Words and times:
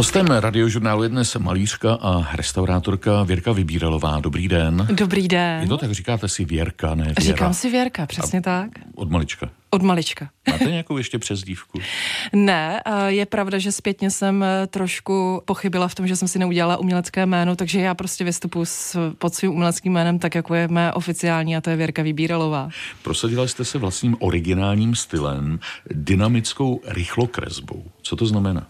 Hostem 0.00 0.26
radiožurnálu 0.26 1.02
je 1.02 1.08
dnes 1.08 1.36
malířka 1.36 1.94
a 1.94 2.36
restaurátorka 2.36 3.22
Věrka 3.22 3.52
Vybíralová. 3.52 4.20
Dobrý 4.20 4.48
den. 4.48 4.88
Dobrý 4.92 5.28
den. 5.28 5.62
Je 5.62 5.68
to 5.68 5.78
tak, 5.78 5.92
říkáte 5.92 6.28
si 6.28 6.44
Věrka, 6.44 6.94
ne 6.94 7.04
Věra? 7.04 7.20
Říkám 7.20 7.54
si 7.54 7.70
Věrka, 7.70 8.06
přesně 8.06 8.38
a 8.38 8.42
tak. 8.42 8.70
Od 8.94 9.10
malička. 9.10 9.50
Od 9.70 9.82
malička. 9.82 10.30
Máte 10.50 10.64
nějakou 10.64 10.98
ještě 10.98 11.18
přezdívku? 11.18 11.80
ne, 12.32 12.80
je 13.06 13.26
pravda, 13.26 13.58
že 13.58 13.72
zpětně 13.72 14.10
jsem 14.10 14.42
eh, 14.42 14.66
trošku 14.66 15.42
pochybila 15.44 15.88
v 15.88 15.94
tom, 15.94 16.06
že 16.06 16.16
jsem 16.16 16.28
si 16.28 16.38
neudělala 16.38 16.76
umělecké 16.76 17.26
jméno, 17.26 17.56
takže 17.56 17.80
já 17.80 17.94
prostě 17.94 18.24
vystupuji 18.24 18.66
s, 18.66 19.12
pod 19.18 19.34
svým 19.34 19.52
uměleckým 19.52 19.92
jménem 19.92 20.18
tak, 20.18 20.34
jako 20.34 20.54
je 20.54 20.68
mé 20.68 20.92
oficiální 20.92 21.56
a 21.56 21.60
to 21.60 21.70
je 21.70 21.76
Věrka 21.76 22.02
Vybíralová. 22.02 22.68
Prosadila 23.02 23.46
jste 23.46 23.64
se 23.64 23.78
vlastním 23.78 24.16
originálním 24.20 24.94
stylem, 24.94 25.60
dynamickou 25.90 26.80
rychlokresbou. 26.86 27.84
Co 28.10 28.16
to 28.16 28.26
znamená? 28.26 28.66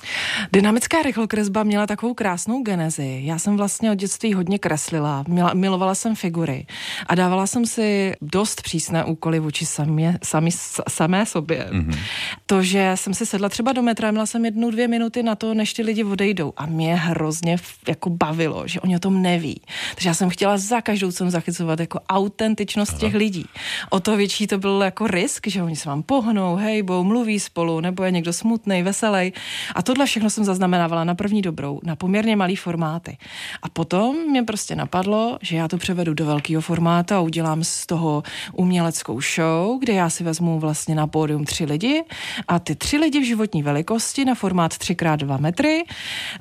Dynamická 0.53 1.03
rychlokresba 1.03 1.63
měla 1.63 1.87
takovou 1.87 2.15
krásnou 2.15 2.63
genezi. 2.63 3.21
Já 3.25 3.39
jsem 3.39 3.57
vlastně 3.57 3.91
od 3.91 3.95
dětství 3.95 4.35
hodně 4.35 4.59
kreslila, 4.59 5.25
měla, 5.29 5.55
milovala 5.55 5.95
jsem 5.95 6.15
figury 6.15 6.67
a 7.07 7.15
dávala 7.15 7.47
jsem 7.47 7.67
si 7.67 8.13
dost 8.23 8.63
přísné 8.63 9.05
úkoly 9.05 9.39
vůči 9.39 9.67
samě, 9.67 10.19
sami, 10.23 10.51
samé 10.89 11.27
sobě. 11.27 11.69
Mm-hmm. 11.73 11.99
To, 12.47 12.63
že 12.63 12.93
jsem 12.95 13.15
si 13.15 13.27
sedla 13.27 13.49
třeba 13.49 13.73
do 13.73 13.83
metra, 13.83 14.11
měla 14.11 14.27
jsem 14.27 14.45
jednu, 14.45 14.71
dvě 14.71 14.89
minuty 14.89 15.23
na 15.23 15.35
to, 15.35 15.55
než 15.55 15.73
ty 15.73 15.83
lidi 15.83 16.05
odejdou 16.05 16.53
a 16.57 16.67
mě 16.67 16.97
hrozně 16.97 17.57
jako 17.89 18.11
bavilo, 18.11 18.69
že 18.69 18.81
oni 18.81 18.97
o 18.97 18.99
tom 18.99 19.23
neví. 19.23 19.61
Takže 19.95 20.09
já 20.09 20.15
jsem 20.15 20.31
chtěla 20.31 20.59
za 20.59 20.81
každou 20.81 21.13
cenu 21.13 21.31
zachycovat 21.31 21.81
jako 21.81 22.01
autentičnost 22.09 22.93
Aha. 22.93 23.01
těch 23.01 23.15
lidí. 23.15 23.47
O 23.91 24.01
to 24.01 24.17
větší 24.17 24.47
to 24.47 24.59
byl 24.59 24.83
jako 24.85 25.07
risk, 25.07 25.47
že 25.47 25.63
oni 25.63 25.77
se 25.77 25.89
vám 25.89 26.03
pohnou, 26.03 26.57
hejbou, 26.57 27.05
mluví 27.05 27.41
spolu, 27.41 27.81
nebo 27.81 28.05
je 28.05 28.11
někdo 28.11 28.33
smutný, 28.33 28.83
veselý. 28.83 29.30
A 29.75 29.83
tohle 29.83 30.07
všechno 30.07 30.31
jsem 30.31 30.45
zaznamenávala 30.45 31.05
na 31.05 31.15
první 31.15 31.43
dobrou, 31.43 31.81
na 31.83 31.97
poměrně 31.97 32.37
malý 32.37 32.57
formáty. 32.57 33.19
A 33.63 33.69
potom 33.69 34.17
mě 34.31 34.43
prostě 34.43 34.77
napadlo, 34.77 35.39
že 35.43 35.57
já 35.57 35.69
to 35.69 35.79
převedu 35.79 36.15
do 36.15 36.27
velkého 36.27 36.63
formátu 36.63 37.15
a 37.15 37.21
udělám 37.21 37.65
z 37.65 37.87
toho 37.87 38.23
uměleckou 38.53 39.21
show, 39.21 39.81
kde 39.81 39.93
já 39.93 40.11
si 40.11 40.25
vezmu 40.25 40.61
vlastně 40.61 40.95
na 40.95 41.07
pódium 41.07 41.45
tři 41.45 41.65
lidi 41.65 42.05
a 42.49 42.59
ty 42.59 42.75
tři 42.75 42.97
lidi 42.97 43.21
v 43.21 43.27
životní 43.27 43.63
velikosti 43.63 44.25
na 44.25 44.35
formát 44.35 44.73
3x2 44.73 45.41
metry 45.41 45.85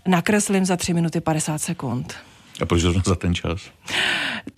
nakreslím 0.07 0.65
za 0.65 0.77
3 0.77 0.93
minuty 0.93 1.21
50 1.21 1.57
sekund. 1.57 2.28
A 2.61 2.65
proč 2.65 2.81
za 2.81 3.15
ten 3.15 3.35
čas? 3.35 3.61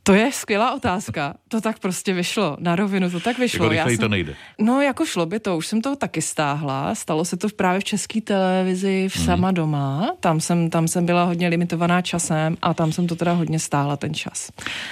To 0.03 0.13
je 0.13 0.31
skvělá 0.31 0.73
otázka. 0.73 1.33
To 1.47 1.61
tak 1.61 1.79
prostě 1.79 2.13
vyšlo. 2.13 2.57
Na 2.59 2.75
rovinu 2.75 3.11
to 3.11 3.19
tak 3.19 3.37
vyšlo. 3.37 3.65
Jako 3.65 3.73
Já 3.73 3.87
jsem, 3.87 3.97
to 3.97 4.07
nejde. 4.07 4.35
No, 4.59 4.81
jako 4.81 5.05
šlo 5.05 5.25
by 5.25 5.39
to. 5.39 5.57
Už 5.57 5.67
jsem 5.67 5.81
to 5.81 5.95
taky 5.95 6.21
stáhla. 6.21 6.95
Stalo 6.95 7.25
se 7.25 7.37
to 7.37 7.47
právě 7.49 7.79
v 7.79 7.83
české 7.83 8.21
televizi 8.21 9.09
v 9.09 9.15
hmm. 9.15 9.25
sama 9.25 9.51
doma. 9.51 10.15
Tam 10.19 10.39
jsem, 10.39 10.69
tam 10.69 10.87
jsem 10.87 11.05
byla 11.05 11.23
hodně 11.23 11.47
limitovaná 11.47 12.01
časem 12.01 12.57
a 12.61 12.73
tam 12.73 12.91
jsem 12.91 13.07
to 13.07 13.15
teda 13.15 13.33
hodně 13.33 13.59
stáhla 13.59 13.97
ten 13.97 14.13
čas. 14.13 14.51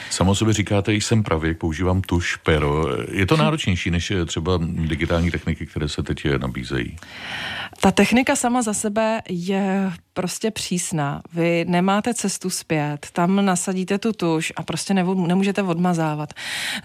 Samo 0.10 0.36
sobě 0.36 0.54
říkáte, 0.54 0.94
jsem 0.94 1.24
pravěk, 1.24 1.58
používám 1.58 2.02
tuš, 2.02 2.36
pero. 2.36 2.86
Je 3.12 3.26
to 3.26 3.38
náročnější 3.44 3.92
než 3.92 4.14
třeba 4.26 4.60
digitální 4.62 5.32
techniky, 5.32 5.66
které 5.66 5.90
se 5.90 6.04
teď 6.04 6.28
nabízejí? 6.38 6.98
Ta 7.82 7.92
technika 7.92 8.36
sama 8.36 8.62
za 8.62 8.74
sebe 8.74 9.22
je 9.30 9.92
prostě 10.14 10.52
přísná. 10.52 11.22
Vy 11.34 11.66
nemáte 11.68 12.14
cestu 12.14 12.50
zpět, 12.50 13.08
tam 13.14 13.46
nasadíte 13.46 13.98
tu 13.98 14.14
tuš 14.14 14.54
a 14.56 14.64
prostě 14.64 14.94
nemůžete 14.94 15.64
odmazávat. 15.64 16.34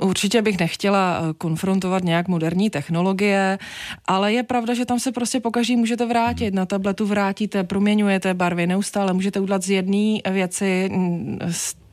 Určitě 0.00 0.42
bych 0.42 0.59
nechtěla 0.61 1.19
eh, 1.19 1.33
konfrontovat 1.39 2.05
nějak 2.05 2.28
moderní 2.28 2.70
technologie, 2.70 3.59
ale 4.06 4.33
je 4.33 4.42
pravda, 4.42 4.75
že 4.75 4.84
tam 4.84 5.00
se 5.00 5.12
prostě 5.12 5.41
pokaždý 5.41 5.77
můžete 5.77 6.06
vrátit. 6.06 6.55
Na 6.55 6.67
tabletu 6.67 7.06
vrátíte, 7.06 7.65
proměňujete 7.65 8.34
barvy 8.34 8.67
neustále, 8.67 9.12
můžete 9.12 9.41
udělat 9.41 9.62
z 9.62 9.70
jedné 9.70 10.19
věci 10.31 10.89
mm, 10.92 11.39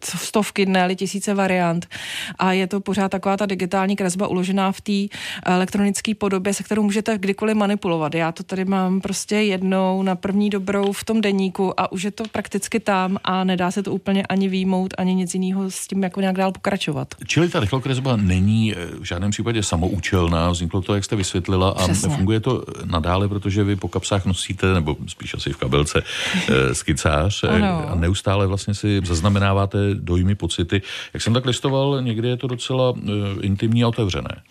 stovky, 0.05 0.65
ne 0.65 0.81
tisíce 0.95 1.33
variant 1.33 1.87
a 2.39 2.53
je 2.53 2.67
to 2.67 2.79
pořád 2.79 3.09
taková 3.09 3.37
ta 3.37 3.45
digitální 3.45 3.95
kresba 3.95 4.27
uložená 4.27 4.71
v 4.71 4.81
té 4.81 5.17
elektronické 5.45 6.15
podobě, 6.15 6.53
se 6.53 6.63
kterou 6.63 6.83
můžete 6.83 7.17
kdykoliv 7.17 7.55
manipulovat. 7.55 8.15
Já 8.15 8.31
to 8.31 8.43
tady 8.43 8.65
mám 8.65 9.01
prostě 9.01 9.35
jednou 9.35 10.03
na 10.03 10.15
první 10.15 10.49
dobrou 10.49 10.91
v 10.91 11.03
tom 11.03 11.21
deníku 11.21 11.79
a 11.79 11.91
už 11.91 12.03
je 12.03 12.11
to 12.11 12.23
prakticky 12.31 12.79
tam 12.79 13.17
a 13.23 13.43
nedá 13.43 13.71
se 13.71 13.83
to 13.83 13.91
úplně 13.91 14.23
ani 14.23 14.47
výjmout, 14.49 14.93
ani 14.97 15.15
nic 15.15 15.33
jiného 15.33 15.71
s 15.71 15.87
tím 15.87 16.03
jako 16.03 16.21
nějak 16.21 16.35
dál 16.35 16.51
pokračovat. 16.51 17.07
Čili 17.27 17.49
ta 17.49 17.59
rychlokresba 17.59 18.15
není 18.15 18.73
eh, 18.73 18.75
v 18.99 19.03
žádném 19.03 19.31
případě 19.31 19.63
samoučelná, 19.63 20.49
vzniklo 20.49 20.81
to, 20.81 20.95
jak 20.95 21.03
jste 21.03 21.15
vysvětlila 21.15 21.69
a 21.69 21.83
Přesně. 21.83 22.15
funguje 22.15 22.39
to 22.39 22.63
nadále, 22.85 23.27
protože 23.27 23.63
vy 23.63 23.75
po 23.75 23.87
kapsách 23.87 24.25
nosíte, 24.25 24.73
nebo 24.73 24.95
spíš 25.07 25.33
asi 25.33 25.53
v 25.53 25.57
kabelce, 25.57 26.03
eh, 26.49 26.75
skicář 26.81 27.43
ano. 27.43 27.89
a 27.89 27.95
neustále 27.95 28.47
vlastně 28.47 28.73
si 28.73 29.01
zaznamenáváte 29.03 29.77
dojmy, 29.95 30.35
pocity. 30.35 30.81
Jak 31.13 31.23
jsem 31.23 31.33
tak 31.33 31.45
listoval, 31.45 32.01
někdy 32.01 32.27
je 32.27 32.37
to 32.37 32.47
docela 32.47 32.89
uh, 32.91 32.99
intimní 33.41 33.83
a 33.83 33.87
otevřené. 33.87 34.41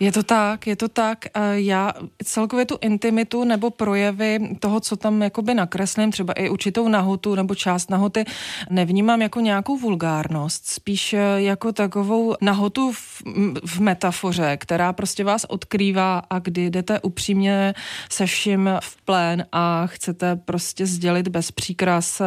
Je 0.00 0.12
to 0.12 0.22
tak, 0.22 0.66
je 0.66 0.76
to 0.76 0.88
tak. 0.88 1.24
Já 1.52 1.92
celkově 2.24 2.66
tu 2.66 2.78
intimitu 2.80 3.44
nebo 3.44 3.70
projevy 3.70 4.38
toho, 4.60 4.80
co 4.80 4.96
tam 4.96 5.22
jakoby 5.22 5.54
nakreslím, 5.54 6.12
třeba 6.12 6.32
i 6.32 6.48
určitou 6.48 6.88
nahotu 6.88 7.34
nebo 7.34 7.54
část 7.54 7.90
nahoty, 7.90 8.24
nevnímám 8.70 9.22
jako 9.22 9.40
nějakou 9.40 9.78
vulgárnost, 9.78 10.66
spíš 10.66 11.12
eh, 11.12 11.18
jako 11.36 11.72
takovou 11.72 12.34
nahotu 12.40 12.92
v, 12.92 13.22
v 13.66 13.80
metafoře, 13.80 14.56
která 14.56 14.92
prostě 14.92 15.24
vás 15.24 15.44
odkrývá 15.48 16.22
a 16.30 16.38
kdy 16.38 16.70
jdete 16.70 17.00
upřímně 17.00 17.74
se 18.10 18.26
vším 18.26 18.70
v 18.80 19.02
plén 19.04 19.46
a 19.52 19.86
chcete 19.86 20.36
prostě 20.36 20.86
sdělit 20.86 21.28
bez 21.28 21.50
příkras, 21.50 22.22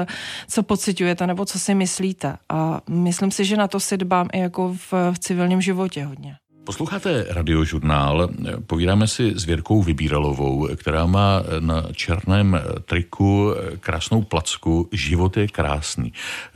co 0.48 0.64
pocitujete 0.64 1.28
nebo 1.28 1.46
co 1.46 1.60
si 1.60 1.76
myslíte. 1.76 2.38
A 2.50 2.59
myslím 2.90 3.32
si, 3.32 3.46
že 3.46 3.58
na 3.58 3.68
to 3.68 3.80
si 3.80 3.98
dbám 3.98 4.28
i 4.34 4.40
jako 4.40 4.74
v, 4.74 4.94
v 5.12 5.20
civilním 5.20 5.62
životě 5.62 6.06
hodně. 6.06 6.36
Posloucháte 6.64 7.26
radiožurnál, 7.30 8.30
povídáme 8.68 9.08
si 9.08 9.34
s 9.36 9.46
Věrkou 9.46 9.82
Vybíralovou, 9.82 10.68
která 10.76 11.06
má 11.06 11.42
na 11.60 11.84
černém 11.94 12.62
triku 12.86 13.54
krásnou 13.80 14.22
placku 14.22 14.90
Život 14.92 15.38
je 15.38 15.48
krásný. 15.48 16.14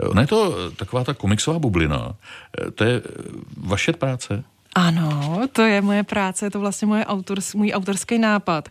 Ona 0.09 0.21
je 0.21 0.27
to 0.27 0.71
taková 0.71 1.03
ta 1.03 1.13
komiksová 1.13 1.59
bublina. 1.59 2.13
To 2.75 2.83
je 2.83 3.01
vaše 3.57 3.93
práce? 3.93 4.43
Ano, 4.75 5.41
to 5.51 5.61
je 5.61 5.81
moje 5.81 6.03
práce, 6.03 6.45
je 6.45 6.51
to 6.51 6.59
vlastně 6.59 6.87
moje 6.87 7.05
autors, 7.05 7.53
můj 7.53 7.71
autorský 7.73 8.17
nápad. 8.17 8.69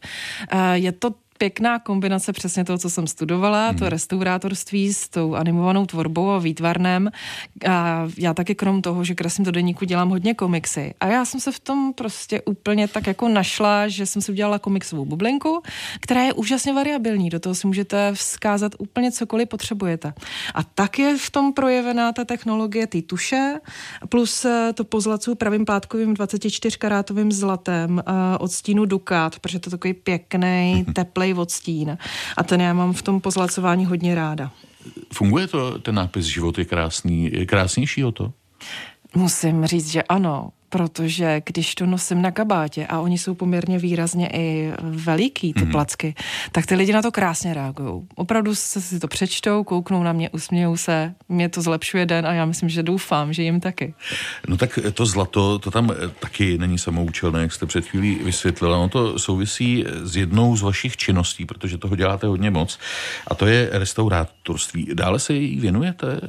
Je 0.73 0.93
to 0.93 1.15
pěkná 1.43 1.79
kombinace 1.79 2.33
přesně 2.33 2.65
toho, 2.65 2.79
co 2.79 2.91
jsem 2.91 3.07
studovala, 3.07 3.69
hmm. 3.69 3.79
to 3.79 3.89
restaurátorství 3.89 4.95
s 4.95 5.09
tou 5.09 5.35
animovanou 5.35 5.87
tvorbou 5.87 6.31
a 6.31 6.39
výtvarnem. 6.39 7.11
A 7.69 8.09
já 8.19 8.35
taky 8.35 8.55
krom 8.55 8.83
toho, 8.83 9.05
že 9.05 9.15
kreslím 9.15 9.45
do 9.45 9.51
deníku, 9.51 9.85
dělám 9.85 10.11
hodně 10.11 10.35
komiksy. 10.35 10.95
A 11.01 11.07
já 11.07 11.25
jsem 11.25 11.41
se 11.41 11.53
v 11.53 11.61
tom 11.61 11.93
prostě 11.93 12.43
úplně 12.43 12.89
tak 12.89 13.07
jako 13.07 13.29
našla, 13.29 13.89
že 13.89 14.07
jsem 14.07 14.23
si 14.23 14.33
udělala 14.33 14.59
komiksovou 14.59 15.05
bublinku, 15.05 15.63
která 16.01 16.23
je 16.23 16.33
úžasně 16.33 16.73
variabilní. 16.73 17.31
Do 17.31 17.41
toho 17.41 17.55
si 17.55 17.67
můžete 17.67 18.13
vzkázat 18.15 18.73
úplně 18.79 19.13
cokoliv 19.13 19.49
potřebujete. 19.49 20.15
A 20.55 20.63
tak 20.63 20.99
je 20.99 21.17
v 21.19 21.31
tom 21.31 21.53
projevená 21.53 22.13
ta 22.13 22.25
technologie 22.25 22.87
ty 22.87 23.03
tuše, 23.03 23.61
plus 24.09 24.45
eh, 24.45 24.73
to 24.75 24.85
pozlacu 24.85 25.35
pravým 25.35 25.65
plátkovým 25.65 26.15
24-karátovým 26.15 27.33
zlatem 27.33 27.99
eh, 27.99 28.39
od 28.39 28.53
stínu 28.53 28.85
Dukat, 28.85 29.39
protože 29.39 29.59
to 29.59 29.69
je 29.69 29.71
takový 29.71 29.95
pěkný, 29.95 30.87
teplý 30.95 31.32
odstín. 31.35 31.99
A 32.37 32.43
ten 32.43 32.61
já 32.61 32.73
mám 32.73 32.93
v 32.93 33.03
tom 33.03 33.21
pozlacování 33.21 33.87
hodně 33.87 34.15
ráda. 34.15 34.51
Funguje 35.13 35.47
to, 35.47 35.79
ten 35.79 35.95
nápis 35.95 36.27
Život 36.27 36.59
je 36.59 36.65
krásný, 36.65 37.31
je 37.33 37.47
krásnější 37.47 38.05
o 38.05 38.13
to? 38.13 38.33
Musím 39.15 39.67
říct, 39.67 39.91
že 39.91 40.03
ano 40.03 40.53
protože 40.73 41.43
když 41.47 41.75
to 41.75 41.87
nosím 41.87 42.23
na 42.23 42.31
kabátě 42.31 42.87
a 42.87 43.01
oni 43.01 43.19
jsou 43.19 43.35
poměrně 43.35 43.79
výrazně 43.79 44.29
i 44.33 44.73
veliký, 44.83 45.53
ty 45.53 45.61
mm-hmm. 45.61 45.71
placky, 45.71 46.15
tak 46.53 46.67
ty 46.67 46.75
lidi 46.75 46.93
na 46.93 47.03
to 47.03 47.13
krásně 47.13 47.55
reagují. 47.55 48.03
Opravdu 48.15 48.55
se 48.55 48.81
si 48.81 49.01
to 49.01 49.09
přečtou, 49.09 49.65
kouknou 49.65 50.03
na 50.03 50.13
mě, 50.13 50.31
usmějou 50.31 50.77
se, 50.77 51.15
mě 51.29 51.49
to 51.49 51.63
zlepšuje 51.63 52.07
den 52.07 52.27
a 52.27 52.33
já 52.33 52.45
myslím, 52.45 52.69
že 52.69 52.83
doufám, 52.83 53.33
že 53.33 53.43
jim 53.43 53.61
taky. 53.61 53.95
No 54.49 54.57
tak 54.57 54.79
to 54.95 55.07
zlato, 55.07 55.59
to 55.59 55.71
tam 55.71 55.91
taky 56.21 56.59
není 56.59 56.79
samoučelné, 56.79 57.41
jak 57.41 57.53
jste 57.53 57.67
před 57.67 57.87
chvílí 57.87 58.15
vysvětlila. 58.25 58.77
No 58.77 58.89
to 58.89 59.19
souvisí 59.19 59.85
s 60.03 60.17
jednou 60.17 60.57
z 60.57 60.63
vašich 60.63 60.97
činností, 60.97 61.47
protože 61.47 61.79
toho 61.79 61.97
děláte 61.97 62.27
hodně 62.27 62.51
moc 62.51 62.79
a 63.27 63.35
to 63.35 63.47
je 63.47 63.69
restaurátorství. 63.73 64.89
Dále 64.95 65.19
se 65.19 65.35
jí 65.35 65.61
věnujete? 65.61 66.21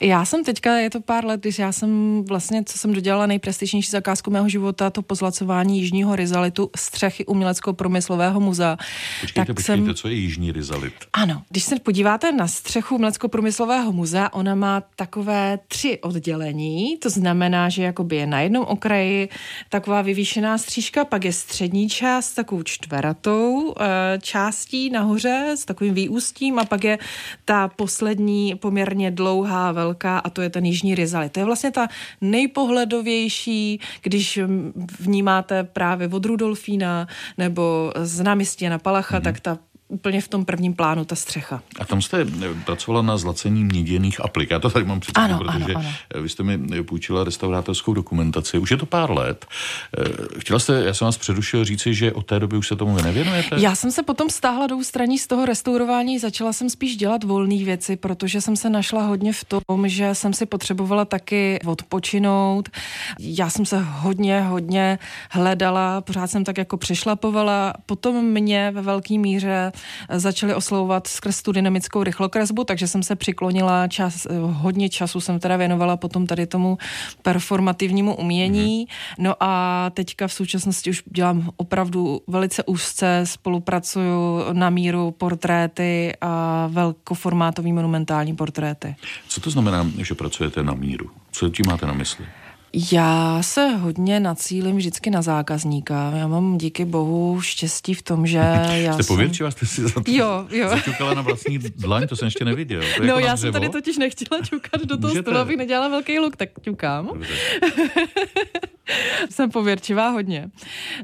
Já 0.00 0.24
jsem 0.24 0.44
teďka, 0.44 0.76
je 0.76 0.90
to 0.90 1.00
pár 1.00 1.24
let, 1.24 1.40
když 1.40 1.58
já 1.58 1.72
jsem 1.72 2.22
vlastně, 2.28 2.64
co 2.64 2.78
jsem 2.78 2.92
dodělala 2.92 3.26
nejprestižnější 3.26 3.90
zakázku 3.90 4.30
mého 4.30 4.48
života, 4.48 4.90
to 4.90 5.02
pozlacování 5.02 5.80
Jižního 5.80 6.16
rizalitu 6.16 6.70
střechy 6.76 7.26
umělecko-promyslového 7.26 8.40
muzea. 8.40 8.76
Počkejte, 9.20 9.46
tak 9.46 9.56
počkejte, 9.56 9.84
jsem... 9.84 9.94
co 9.94 10.08
je 10.08 10.14
Jižní 10.14 10.52
rizalit? 10.52 10.94
Ano, 11.12 11.42
když 11.48 11.64
se 11.64 11.78
podíváte 11.78 12.32
na 12.32 12.48
střechu 12.48 12.94
umělecko-promyslového 12.94 13.92
muzea, 13.92 14.32
ona 14.32 14.54
má 14.54 14.82
takové 14.96 15.58
tři 15.68 15.98
oddělení, 16.00 16.96
to 16.96 17.10
znamená, 17.10 17.68
že 17.68 17.82
jakoby 17.82 18.16
je 18.16 18.26
na 18.26 18.40
jednom 18.40 18.64
okraji 18.64 19.28
taková 19.68 20.02
vyvýšená 20.02 20.58
střížka, 20.58 21.04
pak 21.04 21.24
je 21.24 21.32
střední 21.32 21.88
část 21.88 22.34
takovou 22.34 22.62
čtveratou 22.62 23.74
e, 23.80 24.18
částí 24.18 24.90
nahoře 24.90 25.54
s 25.56 25.64
takovým 25.64 25.94
výústím 25.94 26.58
a 26.58 26.64
pak 26.64 26.84
je 26.84 26.98
ta 27.44 27.68
poslední 27.68 28.54
poměrně 28.54 29.10
dlouhá, 29.10 29.65
velká 29.72 30.18
a 30.18 30.30
to 30.30 30.42
je 30.42 30.50
ten 30.50 30.64
jižní 30.64 30.94
rizalit. 30.94 31.32
To 31.32 31.40
je 31.40 31.46
vlastně 31.46 31.70
ta 31.70 31.88
nejpohledovější, 32.20 33.80
když 34.02 34.38
vnímáte 35.00 35.64
právě 35.64 36.08
od 36.08 36.24
Rudolfína 36.24 37.08
nebo 37.38 37.92
z 37.96 38.20
náměstí 38.20 38.68
na 38.68 38.78
Palacha, 38.78 39.18
mm-hmm. 39.18 39.22
tak 39.22 39.40
ta 39.40 39.58
úplně 39.88 40.20
v 40.20 40.28
tom 40.28 40.44
prvním 40.44 40.74
plánu 40.74 41.04
ta 41.04 41.16
střecha. 41.16 41.62
A 41.80 41.84
tam 41.84 42.02
jste 42.02 42.20
eh, 42.20 42.54
pracovala 42.64 43.02
na 43.02 43.16
zlacení 43.16 43.64
měděných 43.64 44.20
aplik. 44.20 44.50
Já 44.50 44.58
to 44.58 44.70
tady 44.70 44.84
mám 44.84 45.00
před 45.00 45.18
ano, 45.18 45.38
protože 45.38 45.74
ano, 45.74 45.80
ano. 46.14 46.22
vy 46.22 46.28
jste 46.28 46.42
mi 46.42 46.78
eh, 46.78 46.82
půjčila 46.82 47.24
restaurátorskou 47.24 47.94
dokumentaci. 47.94 48.58
Už 48.58 48.70
je 48.70 48.76
to 48.76 48.86
pár 48.86 49.10
let. 49.10 49.46
Eh, 49.98 50.40
chtěla 50.40 50.58
jste, 50.58 50.72
já 50.72 50.94
jsem 50.94 51.04
vás 51.04 51.18
předušil 51.18 51.64
říci, 51.64 51.94
že 51.94 52.12
od 52.12 52.26
té 52.26 52.40
doby 52.40 52.56
už 52.56 52.68
se 52.68 52.76
tomu 52.76 52.96
nevěnujete? 52.96 53.56
Já 53.58 53.74
jsem 53.74 53.90
se 53.90 54.02
potom 54.02 54.30
stáhla 54.30 54.66
do 54.66 54.76
ústraní 54.76 55.18
z 55.18 55.26
toho 55.26 55.46
restaurování, 55.46 56.18
začala 56.18 56.52
jsem 56.52 56.70
spíš 56.70 56.96
dělat 56.96 57.24
volné 57.24 57.64
věci, 57.64 57.96
protože 57.96 58.40
jsem 58.40 58.56
se 58.56 58.70
našla 58.70 59.02
hodně 59.02 59.32
v 59.32 59.44
tom, 59.44 59.88
že 59.88 60.14
jsem 60.14 60.32
si 60.32 60.46
potřebovala 60.46 61.04
taky 61.04 61.58
odpočinout. 61.66 62.68
Já 63.20 63.50
jsem 63.50 63.66
se 63.66 63.78
hodně, 63.80 64.40
hodně 64.40 64.98
hledala, 65.30 66.00
pořád 66.00 66.26
jsem 66.26 66.44
tak 66.44 66.58
jako 66.58 66.76
přešlapovala. 66.76 67.72
Potom 67.86 68.24
mě 68.24 68.70
ve 68.70 68.82
velké 68.82 69.18
míře 69.18 69.72
začali 70.10 70.54
oslovovat 70.54 71.06
skrz 71.06 71.42
tu 71.42 71.52
dynamickou 71.52 72.02
rychlokresbu, 72.02 72.64
takže 72.64 72.88
jsem 72.88 73.02
se 73.02 73.16
přiklonila 73.16 73.88
čas, 73.88 74.26
hodně 74.40 74.88
času 74.88 75.20
jsem 75.20 75.38
teda 75.38 75.56
věnovala 75.56 75.96
potom 75.96 76.26
tady 76.26 76.46
tomu 76.46 76.78
performativnímu 77.22 78.14
umění. 78.14 78.86
No 79.18 79.34
a 79.40 79.90
teďka 79.94 80.28
v 80.28 80.32
současnosti 80.32 80.90
už 80.90 81.02
dělám 81.06 81.50
opravdu 81.56 82.20
velice 82.26 82.64
úzce, 82.64 83.20
spolupracuju 83.24 84.44
na 84.52 84.70
míru 84.70 85.10
portréty 85.10 86.12
a 86.20 86.66
velkoformátový 86.72 87.72
monumentální 87.72 88.36
portréty. 88.36 88.96
Co 89.28 89.40
to 89.40 89.50
znamená, 89.50 89.86
že 90.02 90.14
pracujete 90.14 90.62
na 90.62 90.74
míru? 90.74 91.10
Co 91.32 91.48
tím 91.48 91.64
máte 91.68 91.86
na 91.86 91.92
mysli? 91.92 92.26
Já 92.72 93.42
se 93.42 93.68
hodně 93.68 94.20
nacílim 94.20 94.76
vždycky 94.76 95.10
na 95.10 95.22
zákazníka. 95.22 96.12
Já 96.16 96.26
mám 96.26 96.58
díky 96.58 96.84
bohu 96.84 97.40
štěstí 97.40 97.94
v 97.94 98.02
tom, 98.02 98.26
že 98.26 98.38
já 98.72 98.92
Jste 98.92 99.02
jsem... 99.02 99.14
pověrčivá, 99.16 99.50
jste 99.50 99.66
si 99.66 99.82
za 99.82 99.90
to 99.90 100.02
jo, 100.06 100.46
jo. 100.50 100.68
zaťukala 100.68 101.14
na 101.14 101.22
vlastní 101.22 101.58
dlaň, 101.58 102.08
to 102.08 102.16
jsem 102.16 102.26
ještě 102.26 102.44
neviděl. 102.44 102.82
To 102.96 103.02
no 103.02 103.06
jako 103.06 103.20
já 103.20 103.36
jsem 103.36 103.52
tady 103.52 103.68
totiž 103.68 103.98
nechtěla 103.98 104.40
ťukat 104.42 104.84
do 104.84 104.96
toho 104.96 105.14
stolu, 105.22 105.36
abych 105.36 105.56
nedělala 105.56 105.88
velký 105.88 106.18
luk, 106.18 106.36
tak 106.36 106.48
ťukám. 106.60 107.22
jsem 109.30 109.50
pověrčivá 109.50 110.08
hodně, 110.08 110.50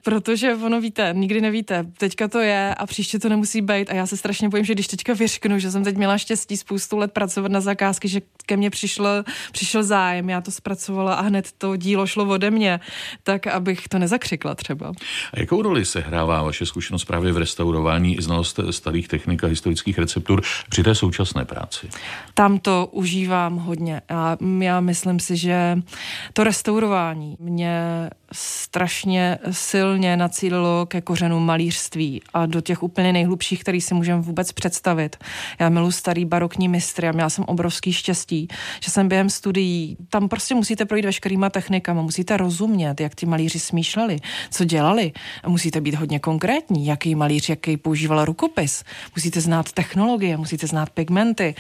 protože 0.05 0.55
ono 0.55 0.81
víte, 0.81 1.11
nikdy 1.17 1.41
nevíte, 1.41 1.87
teďka 1.99 2.29
to 2.29 2.39
je 2.39 2.75
a 2.75 2.87
příště 2.87 3.19
to 3.19 3.29
nemusí 3.29 3.63
být 3.63 3.91
a 3.91 3.95
já 3.95 4.07
se 4.07 4.17
strašně 4.17 4.49
bojím, 4.49 4.65
že 4.65 4.75
když 4.75 4.87
teďka 4.87 5.15
vyřknu, 5.15 5.59
že 5.59 5.71
jsem 5.71 5.85
teď 5.85 5.97
měla 5.97 6.19
štěstí 6.19 6.57
spoustu 6.57 6.97
let 6.97 7.13
pracovat 7.13 7.53
na 7.53 7.61
zakázky, 7.61 8.09
že 8.09 8.21
ke 8.47 8.57
mně 8.57 8.71
přišlo, 8.71 9.09
přišel 9.53 9.83
zájem, 9.83 10.31
já 10.31 10.41
to 10.41 10.51
zpracovala 10.51 11.15
a 11.15 11.21
hned 11.21 11.52
to 11.59 11.77
dílo 11.77 12.07
šlo 12.07 12.25
ode 12.25 12.51
mě, 12.51 12.81
tak 13.23 13.47
abych 13.47 13.89
to 13.89 13.99
nezakřikla 13.99 14.55
třeba. 14.55 14.93
A 15.35 15.41
jakou 15.41 15.63
roli 15.63 15.85
se 15.85 16.01
hrává 16.01 16.43
vaše 16.43 16.67
zkušenost 16.67 17.05
právě 17.05 17.33
v 17.33 17.37
restaurování 17.37 18.17
i 18.17 18.23
znalost 18.23 18.61
starých 18.71 19.09
technik 19.09 19.45
a 19.45 19.47
historických 19.47 19.99
receptur 19.99 20.43
při 20.71 20.83
té 20.83 20.95
současné 20.95 21.45
práci? 21.45 21.89
Tam 22.35 22.59
to 22.59 22.89
užívám 22.93 23.57
hodně 23.57 24.01
a 24.09 24.37
já 24.61 24.81
myslím 24.81 25.21
si, 25.21 25.37
že 25.37 25.79
to 26.33 26.45
restaurování 26.45 27.37
mě 27.41 27.81
strašně 28.33 29.39
silně 29.51 30.17
nacílilo 30.17 30.87
ke 30.87 31.01
kořenu 31.01 31.41
malířství 31.41 32.23
a 32.35 32.47
do 32.47 32.61
těch 32.61 32.83
úplně 32.83 33.13
nejhlubších, 33.13 33.61
který 33.61 33.81
si 33.81 33.95
můžeme 33.95 34.23
vůbec 34.23 34.53
představit. 34.53 35.17
Já 35.59 35.69
miluji 35.69 35.93
starý 35.93 36.25
barokní 36.25 36.69
mistry 36.69 37.09
a 37.09 37.13
měla 37.13 37.31
jsem 37.31 37.45
obrovský 37.45 37.93
štěstí, 37.93 38.49
že 38.81 38.91
jsem 38.91 39.09
během 39.09 39.31
studií, 39.31 39.97
tam 40.11 40.29
prostě 40.29 40.55
musíte 40.55 40.85
projít 40.85 41.05
veškerýma 41.43 41.51
technikama, 41.51 42.03
musíte 42.03 42.37
rozumět, 42.37 43.01
jak 43.01 43.15
ty 43.15 43.27
malíři 43.27 43.59
smýšleli, 43.59 44.19
co 44.51 44.65
dělali. 44.65 45.13
A 45.43 45.49
musíte 45.49 45.81
být 45.81 45.95
hodně 45.95 46.19
konkrétní, 46.19 46.87
jaký 46.87 47.15
malíř, 47.15 47.49
jaký 47.49 47.77
používal 47.77 48.25
rukopis, 48.25 48.85
musíte 49.17 49.41
znát 49.41 49.73
technologie, 49.73 50.37
musíte 50.37 50.67
znát 50.67 50.91
pigmenty, 50.91 51.55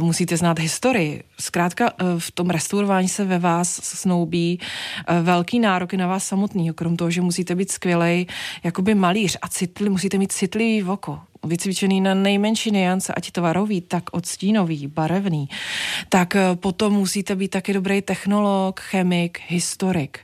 musíte 0.00 0.36
znát 0.36 0.58
historii. 0.58 1.22
Zkrátka 1.40 1.86
e, 1.86 2.18
v 2.18 2.30
tom 2.30 2.50
restaurování 2.50 3.08
se 3.08 3.24
ve 3.24 3.38
vás 3.38 3.80
snoubí 3.82 4.58
e, 4.58 5.22
velký 5.22 5.58
nároky 5.58 5.96
na 5.96 6.06
vás 6.06 6.24
samotný, 6.26 6.72
krom 6.74 6.96
toho, 6.96 7.10
že 7.10 7.20
musíte 7.20 7.54
být 7.54 7.70
skvělej 7.70 8.26
jakoby 8.64 8.94
malíř 8.94 9.38
a 9.42 9.48
citli, 9.48 9.90
musíte 9.90 10.18
mít 10.18 10.32
citlivý 10.32 10.84
oko 10.84 11.20
vycvičený 11.44 12.00
na 12.00 12.14
nejmenší 12.14 12.70
niance, 12.70 13.12
ať 13.12 13.30
tvarový, 13.30 13.80
tak 13.80 14.10
odstínový, 14.12 14.86
barevný, 14.86 15.48
tak 16.08 16.36
eh, 16.36 16.56
potom 16.56 16.92
musíte 16.92 17.36
být 17.36 17.48
taky 17.48 17.72
dobrý 17.72 18.02
technolog, 18.02 18.80
chemik, 18.80 19.40
historik. 19.46 20.18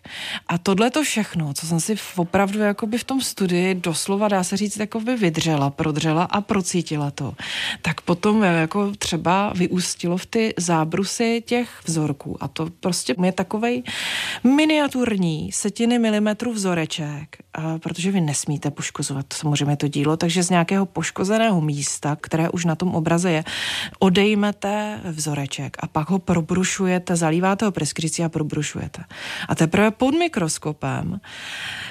A 0.48 0.58
tohle 0.58 0.90
to 0.90 1.02
všechno, 1.02 1.54
co 1.54 1.66
jsem 1.66 1.80
si 1.80 1.96
opravdu 2.16 2.58
jakoby 2.58 2.98
v 2.98 3.04
tom 3.04 3.20
studii 3.20 3.74
doslova, 3.74 4.28
dá 4.28 4.44
se 4.44 4.56
říct, 4.56 4.76
jakoby 4.76 5.16
vydřela, 5.16 5.70
prodřela 5.70 6.24
a 6.24 6.40
procítila 6.40 7.10
to, 7.10 7.34
tak 7.82 8.00
potom 8.00 8.44
eh, 8.44 8.60
jako 8.60 8.92
třeba 8.98 9.52
vyústilo 9.56 10.16
v 10.16 10.26
ty 10.26 10.54
zábrusy 10.56 11.42
těch 11.46 11.68
vzorků. 11.84 12.36
A 12.40 12.48
to 12.48 12.68
prostě 12.80 13.14
je 13.24 13.32
takovej 13.32 13.82
miniaturní 14.44 15.52
setiny 15.52 15.98
milimetrů 15.98 16.52
vzoreček, 16.52 17.36
a 17.54 17.78
protože 17.78 18.10
vy 18.10 18.20
nesmíte 18.20 18.70
poškozovat 18.70 19.26
samozřejmě 19.32 19.76
to 19.76 19.88
dílo, 19.88 20.16
takže 20.16 20.42
z 20.42 20.50
nějakého 20.50 20.86
poš 20.86 21.09
poškozeného 21.10 21.60
místa, 21.60 22.16
které 22.20 22.50
už 22.50 22.64
na 22.64 22.74
tom 22.74 22.94
obraze 22.94 23.30
je, 23.30 23.44
odejmete 23.98 25.00
vzoreček 25.04 25.76
a 25.80 25.86
pak 25.86 26.10
ho 26.10 26.18
probrušujete, 26.18 27.16
zalíváte 27.16 27.64
ho 27.64 27.72
preskricí 27.72 28.24
a 28.24 28.28
probrušujete. 28.28 29.04
A 29.48 29.54
teprve 29.54 29.90
pod 29.90 30.14
mikroskopem 30.14 31.20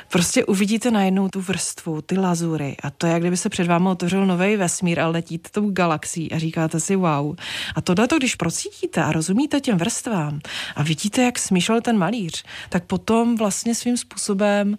prostě 0.07 0.45
uvidíte 0.45 0.91
najednou 0.91 1.27
tu 1.27 1.41
vrstvu, 1.41 2.01
ty 2.01 2.17
lazury 2.17 2.75
a 2.83 2.89
to 2.89 3.07
je, 3.07 3.13
jak 3.13 3.21
kdyby 3.21 3.37
se 3.37 3.49
před 3.49 3.67
vámi 3.67 3.89
otevřel 3.89 4.25
nový 4.25 4.55
vesmír 4.55 4.99
a 4.99 5.07
letíte 5.07 5.49
tou 5.51 5.69
galaxií 5.69 6.31
a 6.31 6.39
říkáte 6.39 6.79
si 6.79 6.95
wow. 6.95 7.35
A 7.75 7.81
tohle 7.81 8.07
to, 8.07 8.17
když 8.17 8.35
procítíte 8.35 9.03
a 9.03 9.11
rozumíte 9.11 9.59
těm 9.59 9.77
vrstvám 9.77 10.39
a 10.75 10.83
vidíte, 10.83 11.23
jak 11.23 11.39
smýšlel 11.39 11.81
ten 11.81 11.97
malíř, 11.97 12.43
tak 12.69 12.83
potom 12.83 13.35
vlastně 13.35 13.75
svým 13.75 13.97
způsobem 13.97 14.77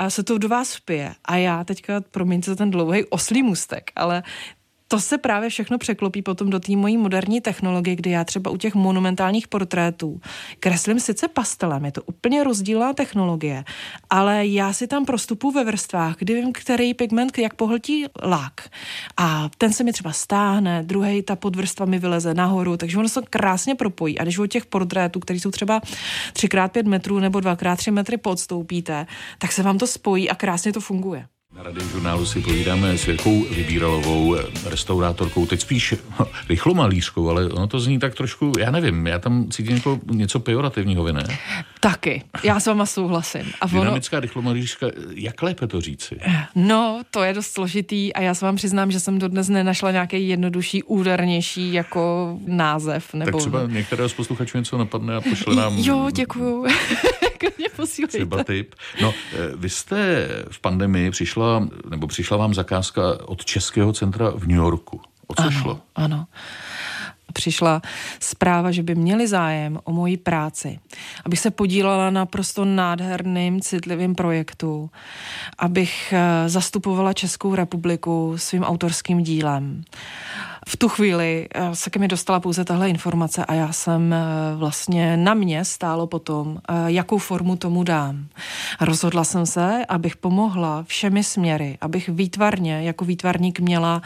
a 0.00 0.10
se 0.10 0.22
to 0.22 0.38
do 0.38 0.48
vás 0.48 0.74
vpije. 0.74 1.14
A 1.24 1.36
já 1.36 1.64
teďka, 1.64 2.00
promiňte 2.00 2.50
za 2.50 2.56
ten 2.56 2.70
dlouhý 2.70 3.04
oslý 3.04 3.42
mustek, 3.42 3.92
ale 3.96 4.22
to 4.92 5.00
se 5.00 5.18
právě 5.18 5.48
všechno 5.48 5.78
překlopí 5.78 6.22
potom 6.22 6.50
do 6.50 6.60
té 6.60 6.76
mojí 6.76 6.96
moderní 6.96 7.40
technologie, 7.40 7.96
kdy 7.96 8.10
já 8.10 8.24
třeba 8.24 8.50
u 8.50 8.56
těch 8.56 8.74
monumentálních 8.74 9.48
portrétů 9.48 10.20
kreslím 10.60 11.00
sice 11.00 11.28
pastelem, 11.28 11.84
je 11.84 11.92
to 11.92 12.02
úplně 12.02 12.44
rozdílná 12.44 12.92
technologie, 12.92 13.64
ale 14.10 14.46
já 14.46 14.72
si 14.72 14.86
tam 14.86 15.04
prostupu 15.04 15.50
ve 15.50 15.64
vrstvách, 15.64 16.16
kdy 16.18 16.34
vím, 16.34 16.52
který 16.52 16.94
pigment 16.94 17.38
jak 17.38 17.54
pohltí 17.54 18.04
lák. 18.22 18.60
A 19.16 19.48
ten 19.58 19.72
se 19.72 19.84
mi 19.84 19.92
třeba 19.92 20.12
stáhne, 20.12 20.82
druhý 20.82 21.22
ta 21.22 21.36
podvrstva 21.36 21.86
mi 21.86 21.98
vyleze 21.98 22.34
nahoru, 22.34 22.76
takže 22.76 22.98
ono 22.98 23.08
se 23.08 23.20
krásně 23.30 23.74
propojí. 23.74 24.18
A 24.18 24.22
když 24.22 24.38
u 24.38 24.46
těch 24.46 24.66
portrétů, 24.66 25.20
které 25.20 25.40
jsou 25.40 25.50
třeba 25.50 25.80
3x5 26.32 26.88
metrů 26.88 27.18
nebo 27.18 27.38
2x3 27.38 27.92
metry 27.92 28.16
podstoupíte, 28.16 29.06
tak 29.38 29.52
se 29.52 29.62
vám 29.62 29.78
to 29.78 29.86
spojí 29.86 30.30
a 30.30 30.34
krásně 30.34 30.72
to 30.72 30.80
funguje. 30.80 31.26
Na 31.56 31.62
radiožurnálu 31.62 32.26
si 32.26 32.40
povídáme 32.40 32.98
s 32.98 33.06
Věrkou 33.06 33.44
Vybíralovou, 33.44 34.36
restaurátorkou, 34.64 35.46
teď 35.46 35.60
spíš 35.60 35.94
rychlomalířkou, 36.48 37.28
ale 37.28 37.48
ono 37.48 37.66
to 37.66 37.80
zní 37.80 37.98
tak 37.98 38.14
trošku, 38.14 38.52
já 38.58 38.70
nevím, 38.70 39.06
já 39.06 39.18
tam 39.18 39.50
cítím 39.50 39.74
jako 39.74 40.00
něco 40.10 40.40
pejorativního, 40.40 41.04
vy 41.04 41.12
ne? 41.12 41.24
Taky, 41.80 42.22
já 42.42 42.60
s 42.60 42.66
váma 42.66 42.86
souhlasím. 42.86 43.52
A 43.60 43.64
ono... 43.66 43.80
Dynamická 43.80 44.20
rychlomalířka, 44.20 44.86
jak 45.14 45.42
lépe 45.42 45.66
to 45.66 45.80
říci? 45.80 46.20
No, 46.54 47.02
to 47.10 47.22
je 47.22 47.34
dost 47.34 47.46
složitý 47.46 48.12
a 48.12 48.20
já 48.20 48.34
se 48.34 48.44
vám 48.44 48.56
přiznám, 48.56 48.90
že 48.90 49.00
jsem 49.00 49.18
dodnes 49.18 49.48
nenašla 49.48 49.90
nějaký 49.90 50.28
jednodušší, 50.28 50.82
údernější 50.82 51.72
jako 51.72 52.36
název. 52.46 53.14
Nebo... 53.14 53.30
Tak 53.30 53.40
třeba 53.40 53.66
některého 53.66 54.08
z 54.08 54.14
posluchačů 54.14 54.58
něco 54.58 54.78
napadne 54.78 55.16
a 55.16 55.20
pošle 55.20 55.56
nám... 55.56 55.78
Jo, 55.78 56.08
děkuju. 56.12 56.66
Klidně 57.40 57.68
posílejte. 57.76 58.18
Třeba 58.18 58.44
typ. 58.44 58.74
No, 59.02 59.14
eh, 59.32 59.36
vy 59.56 59.70
jste 59.70 60.28
v 60.50 60.60
pandemii 60.60 61.10
přišla, 61.10 61.68
nebo 61.90 62.06
přišla 62.06 62.36
vám 62.36 62.54
zakázka 62.54 63.02
od 63.28 63.44
Českého 63.44 63.92
centra 63.92 64.30
v 64.30 64.46
New 64.46 64.56
Yorku. 64.56 65.00
O 65.26 65.34
co 65.34 65.42
ano, 65.42 65.50
šlo? 65.50 65.80
Ano. 65.94 66.26
přišla 67.32 67.82
zpráva, 68.20 68.70
že 68.70 68.82
by 68.82 68.94
měli 68.94 69.28
zájem 69.28 69.78
o 69.84 69.92
moji 69.92 70.16
práci, 70.16 70.78
abych 71.24 71.38
se 71.40 71.50
podílela 71.50 72.10
na 72.10 72.26
prosto 72.26 72.64
nádherným, 72.64 73.60
citlivým 73.60 74.14
projektu, 74.14 74.90
abych 75.58 76.12
eh, 76.12 76.48
zastupovala 76.48 77.12
Českou 77.12 77.54
republiku 77.54 78.34
svým 78.36 78.62
autorským 78.62 79.22
dílem. 79.22 79.84
V 80.68 80.76
tu 80.76 80.88
chvíli 80.88 81.48
eh, 81.54 81.76
se 81.76 81.90
ke 81.90 81.98
mi 81.98 82.08
dostala 82.08 82.40
pouze 82.40 82.64
tahle 82.64 82.90
informace 82.90 83.44
a 83.44 83.54
já 83.54 83.72
jsem 83.72 84.12
eh, 84.12 84.18
vlastně 84.56 85.16
na 85.16 85.34
mě 85.34 85.64
stálo 85.64 86.06
potom, 86.06 86.58
eh, 86.68 86.74
jakou 86.86 87.18
formu 87.18 87.56
tomu 87.56 87.84
dám. 87.84 88.26
Rozhodla 88.80 89.24
jsem 89.24 89.46
se, 89.46 89.86
abych 89.88 90.16
pomohla 90.16 90.84
všemi 90.86 91.24
směry, 91.24 91.78
abych 91.80 92.08
výtvarně, 92.08 92.82
jako 92.82 93.04
výtvarník 93.04 93.60
měla 93.60 94.02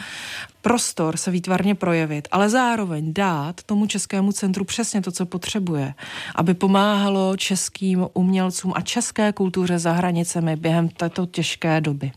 prostor 0.65 1.17
se 1.17 1.31
výtvarně 1.31 1.75
projevit, 1.75 2.27
ale 2.31 2.49
zároveň 2.49 3.13
dát 3.13 3.63
tomu 3.63 3.87
českému 3.87 4.31
centru 4.31 4.65
přesně 4.65 5.01
to, 5.01 5.11
co 5.11 5.25
potřebuje, 5.25 5.93
aby 6.35 6.53
pomáhalo 6.53 7.37
českým 7.37 8.07
umělcům 8.13 8.73
a 8.75 8.81
české 8.81 9.33
kultuře 9.33 9.79
za 9.79 9.91
hranicemi 9.91 10.55
během 10.55 10.89
této 10.89 11.25
těžké 11.25 11.81
doby. 11.81 12.11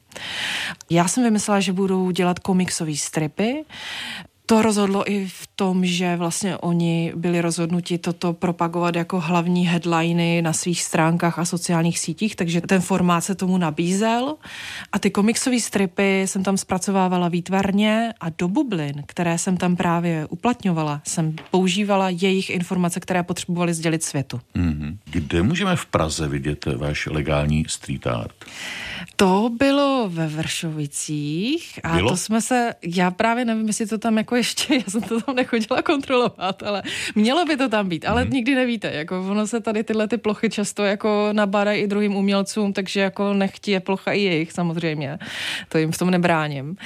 Já 0.91 1.09
jsem 1.09 1.25
vymyslela, 1.25 1.61
že 1.61 1.73
budu 1.73 2.11
dělat 2.11 2.39
komiksové 2.39 2.97
stripy, 2.97 3.65
to 4.49 4.63
rozhodlo 4.63 5.11
i 5.11 5.29
v 5.29 5.49
tom, 5.57 5.85
že 5.85 6.17
vlastně 6.17 6.57
oni 6.57 7.13
byli 7.17 7.41
rozhodnuti 7.41 7.99
toto 7.99 8.33
propagovat 8.33 8.97
jako 8.97 9.21
hlavní 9.21 9.67
headliny 9.67 10.43
na 10.43 10.53
svých 10.53 10.83
stránkách 10.83 11.39
a 11.39 11.45
sociálních 11.45 11.99
sítích, 11.99 12.37
takže 12.37 12.61
ten 12.61 12.81
formát 12.81 13.25
se 13.25 13.35
tomu 13.35 13.59
nabízel 13.59 14.35
a 14.93 14.99
ty 14.99 15.11
komiksové 15.11 15.61
stripy 15.61 16.23
jsem 16.27 16.43
tam 16.43 16.57
zpracovávala 16.57 17.29
výtvarně 17.29 18.15
a 18.21 18.29
do 18.29 18.49
bublin, 18.49 19.03
které 19.07 19.39
jsem 19.39 19.57
tam 19.57 19.77
právě 19.77 20.27
uplatňovala, 20.27 21.01
jsem 21.05 21.37
používala 21.51 22.09
jejich 22.09 22.51
informace, 22.51 23.01
které 23.01 23.23
potřebovali 23.23 23.75
sdělit 23.75 24.03
světu. 24.03 24.41
Mm-hmm. 24.57 24.97
Kde 25.05 25.43
můžeme 25.43 25.77
v 25.77 25.87
Praze 25.87 26.29
vidět 26.29 26.65
váš 26.77 27.07
legální 27.07 27.65
street 27.69 28.07
art? 28.07 28.45
To 29.21 29.51
bylo 29.53 30.09
ve 30.09 30.27
Vršovicích 30.27 31.81
a 31.85 31.97
bylo? 31.97 32.11
to 32.11 32.17
jsme 32.17 32.41
se, 32.41 32.75
já 32.83 33.11
právě 33.11 33.45
nevím, 33.45 33.67
jestli 33.67 33.87
to 33.87 33.99
tam 33.99 34.19
jako 34.19 34.37
ještě, 34.37 34.75
já 34.75 34.83
jsem 34.89 35.03
to 35.03 35.21
tam 35.21 35.37
nechodila 35.37 35.83
kontrolovat, 35.83 36.63
ale 36.63 36.83
mělo 37.15 37.45
by 37.45 37.57
to 37.57 37.69
tam 37.69 37.89
být, 37.89 38.07
ale 38.07 38.25
mm. 38.25 38.31
nikdy 38.31 38.55
nevíte, 38.55 38.93
jako 38.93 39.21
ono 39.31 39.47
se 39.47 39.61
tady 39.61 39.85
tyhle 39.85 40.09
ty 40.09 40.17
plochy 40.17 40.51
často 40.51 40.85
jako 40.85 41.29
nabádají 41.33 41.83
i 41.83 41.87
druhým 41.87 42.17
umělcům, 42.17 42.73
takže 42.73 43.01
jako 43.01 43.35
nechtí 43.35 43.71
je 43.71 43.81
plocha 43.81 44.13
i 44.13 44.21
jejich 44.21 44.53
samozřejmě, 44.53 45.19
to 45.69 45.79
jim 45.79 45.93
v 45.93 45.99
tom 45.99 46.11
nebráním. 46.11 46.77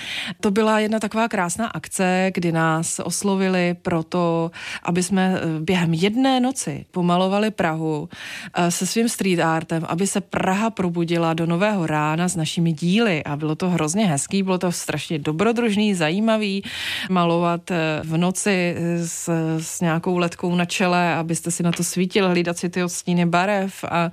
To 0.41 0.51
byla 0.51 0.81
jedna 0.81 1.01
taková 1.01 1.29
krásná 1.29 1.67
akce, 1.67 2.31
kdy 2.35 2.53
nás 2.53 3.01
oslovili 3.05 3.77
proto, 3.83 4.51
aby 4.83 5.03
jsme 5.03 5.35
eh, 5.37 5.61
během 5.61 5.95
jedné 5.95 6.41
noci 6.41 6.85
pomalovali 6.91 7.51
Prahu 7.51 8.09
eh, 8.55 8.71
se 8.71 8.87
svým 8.87 9.09
street 9.09 9.41
artem, 9.41 9.85
aby 9.89 10.07
se 10.07 10.21
Praha 10.21 10.71
probudila 10.71 11.35
do 11.35 11.47
nového 11.47 11.87
rána 11.87 12.22
s 12.29 12.37
našimi 12.37 12.73
díly 12.73 13.25
a 13.25 13.37
bylo 13.37 13.55
to 13.55 13.71
hrozně 13.71 14.07
hezký, 14.07 14.43
bylo 14.43 14.59
to 14.59 14.73
strašně 14.73 15.19
dobrodružný, 15.19 15.95
zajímavý, 15.95 16.63
malovat 17.11 17.71
eh, 17.71 18.01
v 18.05 18.17
noci 18.17 18.75
eh, 18.77 19.07
s, 19.09 19.31
s 19.59 19.81
nějakou 19.81 20.19
letkou 20.19 20.55
na 20.55 20.65
čele, 20.65 21.15
abyste 21.15 21.51
si 21.51 21.63
na 21.63 21.73
to 21.73 21.85
svítili, 21.85 22.29
hlídat 22.29 22.59
si 22.59 22.69
ty 22.69 22.85
odstíny 22.85 23.27
barev 23.27 23.85
a 23.85 24.11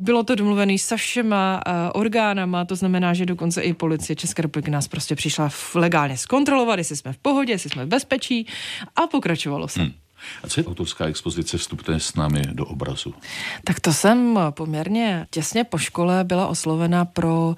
bylo 0.00 0.22
to 0.22 0.34
domluvené 0.34 0.78
se 0.78 0.96
všema 0.96 1.60
eh, 1.66 1.72
orgánama, 1.92 2.64
to 2.64 2.76
znamená, 2.76 3.14
že 3.14 3.26
dokonce 3.26 3.62
i 3.62 3.74
policie 3.74 4.16
České 4.16 4.42
republiky 4.42 4.70
nás 4.70 4.88
prostě 4.88 5.14
přišla 5.14 5.50
legálně 5.74 6.16
zkontrolovat, 6.16 6.78
jestli 6.78 6.96
jsme 6.96 7.12
v 7.12 7.18
pohodě, 7.18 7.52
jestli 7.52 7.70
jsme 7.70 7.84
v 7.84 7.88
bezpečí 7.88 8.46
a 8.96 9.06
pokračovalo 9.06 9.68
se. 9.68 9.80
Hmm. 9.80 10.03
A 10.42 10.48
co 10.48 10.60
je 10.60 10.64
autorská 10.64 11.06
expozice 11.06 11.58
Vstupte 11.58 12.00
s 12.00 12.14
námi 12.14 12.42
do 12.52 12.66
obrazu? 12.66 13.14
Tak 13.64 13.80
to 13.80 13.92
jsem 13.92 14.38
poměrně 14.50 15.26
těsně 15.30 15.64
po 15.64 15.78
škole 15.78 16.24
byla 16.24 16.46
oslovena 16.46 17.04
pro 17.04 17.54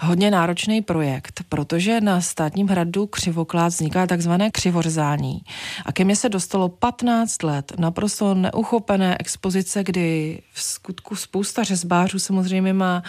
hodně 0.00 0.30
náročný 0.30 0.82
projekt, 0.82 1.44
protože 1.48 2.00
na 2.00 2.20
státním 2.20 2.68
hradu 2.68 3.06
Křivoklád 3.06 3.72
vzniká 3.72 4.06
takzvané 4.06 4.50
křivořzání. 4.50 5.40
A 5.86 5.92
ke 5.92 6.04
mně 6.04 6.16
se 6.16 6.28
dostalo 6.28 6.68
15 6.68 7.42
let 7.42 7.72
naprosto 7.78 8.34
neuchopené 8.34 9.16
expozice, 9.20 9.84
kdy 9.84 10.38
v 10.52 10.62
skutku 10.62 11.16
spousta 11.16 11.62
řezbářů 11.62 12.18
samozřejmě 12.18 12.72
má 12.72 13.02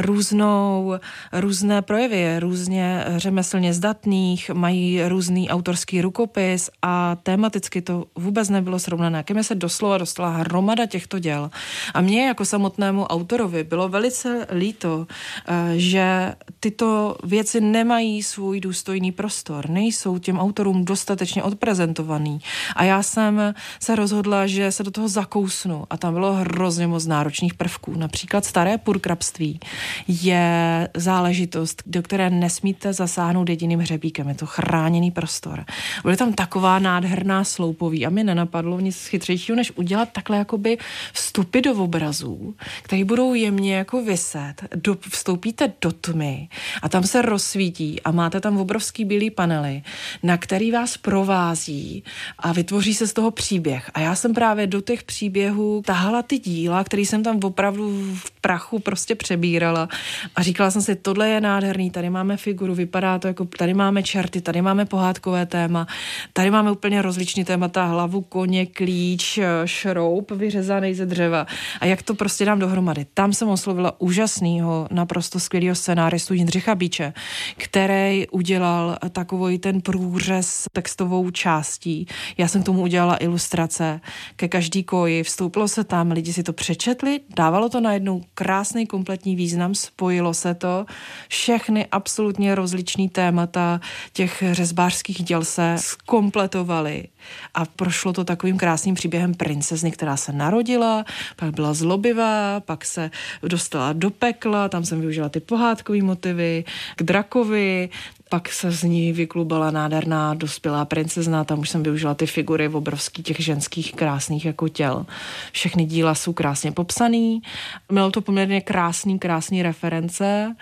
různou, 0.00 0.94
různé 1.32 1.82
projevy, 1.82 2.40
různě 2.40 3.04
řemeslně 3.16 3.74
zdatných, 3.74 4.50
mají 4.50 5.04
různý 5.04 5.50
autorský 5.50 6.00
rukopis 6.00 6.70
a 6.82 7.16
tematicky 7.22 7.82
to 7.82 8.04
vůbec 8.24 8.48
nebylo 8.48 8.78
srovnané. 8.78 9.22
Ke 9.22 9.34
mně 9.34 9.44
se 9.44 9.54
doslova 9.54 9.98
dostala 9.98 10.30
hromada 10.30 10.86
těchto 10.86 11.18
děl. 11.18 11.50
A 11.94 12.00
mně 12.00 12.26
jako 12.26 12.44
samotnému 12.44 13.04
autorovi 13.04 13.64
bylo 13.64 13.88
velice 13.88 14.46
líto, 14.54 15.06
eh, 15.48 15.72
že 15.76 16.34
tyto 16.60 17.16
věci 17.24 17.60
nemají 17.60 18.22
svůj 18.22 18.60
důstojný 18.60 19.12
prostor, 19.12 19.70
nejsou 19.70 20.18
těm 20.18 20.38
autorům 20.38 20.84
dostatečně 20.84 21.42
odprezentovaný. 21.42 22.38
A 22.76 22.84
já 22.84 23.02
jsem 23.02 23.54
se 23.80 23.96
rozhodla, 23.96 24.46
že 24.46 24.72
se 24.72 24.82
do 24.82 24.90
toho 24.90 25.08
zakousnu 25.08 25.84
a 25.90 25.96
tam 25.96 26.14
bylo 26.14 26.32
hrozně 26.32 26.86
moc 26.86 27.06
náročných 27.06 27.54
prvků. 27.54 27.94
Například 27.96 28.44
staré 28.44 28.78
purkrabství 28.78 29.60
je 30.08 30.88
záležitost, 30.96 31.82
do 31.86 32.02
které 32.02 32.30
nesmíte 32.30 32.92
zasáhnout 32.92 33.48
jediným 33.48 33.80
hřebíkem. 33.80 34.28
Je 34.28 34.34
to 34.34 34.46
chráněný 34.46 35.10
prostor. 35.10 35.64
Byly 36.02 36.16
tam 36.16 36.32
taková 36.32 36.78
nádherná 36.78 37.44
sloupoví 37.44 38.06
a 38.06 38.10
mi 38.14 38.24
nenapadlo 38.24 38.80
nic 38.80 39.06
chytřejšího, 39.06 39.56
než 39.56 39.72
udělat 39.76 40.08
takhle 40.12 40.36
jakoby 40.38 40.78
vstupy 41.12 41.60
do 41.60 41.74
obrazů, 41.74 42.54
které 42.82 43.04
budou 43.04 43.34
jemně 43.34 43.74
jako 43.74 44.02
vyset. 44.02 44.54
Do, 44.74 44.96
vstoupíte 45.10 45.72
do 45.80 45.92
tmy 45.92 46.48
a 46.82 46.88
tam 46.88 47.02
se 47.02 47.22
rozsvítí 47.22 48.02
a 48.02 48.10
máte 48.10 48.40
tam 48.40 48.58
obrovský 48.58 49.04
bílý 49.04 49.30
panely, 49.30 49.82
na 50.22 50.36
který 50.36 50.70
vás 50.70 50.96
provází 50.96 52.04
a 52.38 52.52
vytvoří 52.52 52.94
se 52.94 53.06
z 53.06 53.12
toho 53.12 53.30
příběh. 53.30 53.90
A 53.94 54.00
já 54.00 54.14
jsem 54.14 54.34
právě 54.34 54.66
do 54.66 54.80
těch 54.80 55.02
příběhů 55.02 55.82
tahala 55.86 56.22
ty 56.22 56.38
díla, 56.38 56.84
které 56.84 57.02
jsem 57.02 57.22
tam 57.22 57.40
opravdu 57.44 58.14
v 58.14 58.33
prachu 58.44 58.78
prostě 58.78 59.14
přebírala 59.14 59.88
a 60.36 60.42
říkala 60.42 60.70
jsem 60.70 60.82
si, 60.82 60.94
tohle 60.94 61.28
je 61.28 61.40
nádherný, 61.40 61.90
tady 61.90 62.10
máme 62.10 62.36
figuru, 62.36 62.74
vypadá 62.74 63.18
to 63.18 63.28
jako, 63.28 63.44
tady 63.44 63.74
máme 63.74 64.02
čerty, 64.02 64.40
tady 64.40 64.62
máme 64.62 64.84
pohádkové 64.84 65.46
téma, 65.46 65.86
tady 66.32 66.50
máme 66.50 66.70
úplně 66.70 67.02
rozličný 67.02 67.44
témata, 67.44 67.84
hlavu 67.84 68.20
koně, 68.20 68.66
klíč, 68.66 69.38
šroub 69.64 70.30
vyřezaný 70.30 70.94
ze 70.94 71.06
dřeva 71.06 71.46
a 71.80 71.86
jak 71.86 72.02
to 72.02 72.14
prostě 72.14 72.44
dám 72.44 72.58
dohromady. 72.58 73.06
Tam 73.14 73.32
jsem 73.32 73.48
oslovila 73.48 74.00
úžasného, 74.00 74.88
naprosto 74.90 75.40
skvělého 75.40 75.74
scénáristu 75.74 76.34
Jindřicha 76.34 76.74
Bíče, 76.74 77.12
který 77.56 78.28
udělal 78.28 78.96
takový 79.12 79.58
ten 79.58 79.80
průřez 79.80 80.64
textovou 80.72 81.30
částí. 81.30 82.06
Já 82.38 82.48
jsem 82.48 82.62
k 82.62 82.66
tomu 82.66 82.82
udělala 82.82 83.16
ilustrace 83.16 84.00
ke 84.36 84.48
každý 84.48 84.84
koji, 84.84 85.22
vstoupilo 85.22 85.68
se 85.68 85.84
tam, 85.84 86.10
lidi 86.10 86.32
si 86.32 86.42
to 86.42 86.52
přečetli, 86.52 87.20
dávalo 87.36 87.68
to 87.68 87.80
najednou 87.80 88.20
krásný 88.34 88.86
kompletní 88.86 89.36
význam, 89.36 89.74
spojilo 89.74 90.34
se 90.34 90.54
to, 90.54 90.86
všechny 91.28 91.86
absolutně 91.86 92.54
rozličný 92.54 93.08
témata 93.08 93.80
těch 94.12 94.44
řezbářských 94.52 95.22
děl 95.22 95.44
se 95.44 95.74
skompletovaly 95.78 97.08
a 97.54 97.64
prošlo 97.64 98.12
to 98.12 98.24
takovým 98.24 98.58
krásným 98.58 98.94
příběhem 98.94 99.34
princezny, 99.34 99.90
která 99.90 100.16
se 100.16 100.32
narodila, 100.32 101.04
pak 101.36 101.54
byla 101.54 101.74
zlobivá, 101.74 102.60
pak 102.60 102.84
se 102.84 103.10
dostala 103.42 103.92
do 103.92 104.10
pekla, 104.10 104.68
tam 104.68 104.84
jsem 104.84 105.00
využila 105.00 105.28
ty 105.28 105.40
pohádkové 105.40 106.02
motivy, 106.02 106.64
k 106.96 107.02
drakovi, 107.02 107.88
pak 108.28 108.48
se 108.48 108.70
z 108.70 108.82
ní 108.82 109.12
vyklubala 109.12 109.70
nádherná 109.70 110.34
dospělá 110.34 110.84
princezna, 110.84 111.44
tam 111.44 111.58
už 111.58 111.70
jsem 111.70 111.82
využila 111.82 112.14
ty 112.14 112.26
figury 112.26 112.68
v 112.68 112.76
obrovských 112.76 113.24
těch 113.24 113.40
ženských 113.40 113.94
krásných 113.94 114.44
jako 114.44 114.68
těl. 114.68 115.06
Všechny 115.52 115.84
díla 115.84 116.14
jsou 116.14 116.32
krásně 116.32 116.72
popsaný, 116.72 117.42
mělo 117.88 118.10
to 118.10 118.20
poměrně 118.20 118.60
krásný, 118.60 119.18
krásný 119.18 119.62
reference. 119.62 120.56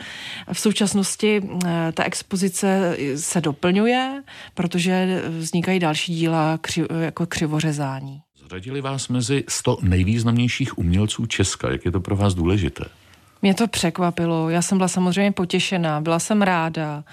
V 0.52 0.60
současnosti 0.60 1.40
eh, 1.66 1.92
ta 1.92 2.04
expozice 2.04 2.96
se 3.16 3.40
doplňuje, 3.40 4.22
protože 4.54 5.22
vznikají 5.38 5.78
další 5.78 6.14
díla 6.14 6.58
kři, 6.60 6.84
jako 7.00 7.26
křivořezání. 7.26 8.20
Zradili 8.48 8.80
vás 8.80 9.08
mezi 9.08 9.44
100 9.48 9.78
nejvýznamnějších 9.82 10.78
umělců 10.78 11.26
Česka. 11.26 11.70
Jak 11.70 11.84
je 11.84 11.90
to 11.90 12.00
pro 12.00 12.16
vás 12.16 12.34
důležité? 12.34 12.84
Mě 13.42 13.54
to 13.54 13.68
překvapilo. 13.68 14.50
Já 14.50 14.62
jsem 14.62 14.78
byla 14.78 14.88
samozřejmě 14.88 15.32
potěšená, 15.32 16.00
byla 16.00 16.18
jsem 16.18 16.42
ráda 16.42 17.04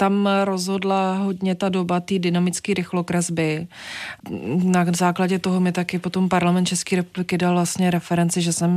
tam 0.00 0.28
rozhodla 0.44 1.14
hodně 1.14 1.54
ta 1.54 1.68
doba 1.68 2.00
té 2.00 2.18
dynamické 2.18 2.74
rychlokresby. 2.74 3.66
Na 4.64 4.86
základě 4.96 5.38
toho 5.38 5.60
mi 5.60 5.72
taky 5.72 5.98
potom 5.98 6.28
parlament 6.28 6.68
České 6.68 6.96
republiky 6.96 7.38
dal 7.38 7.52
vlastně 7.52 7.90
referenci, 7.90 8.42
že 8.42 8.52
jsem 8.52 8.70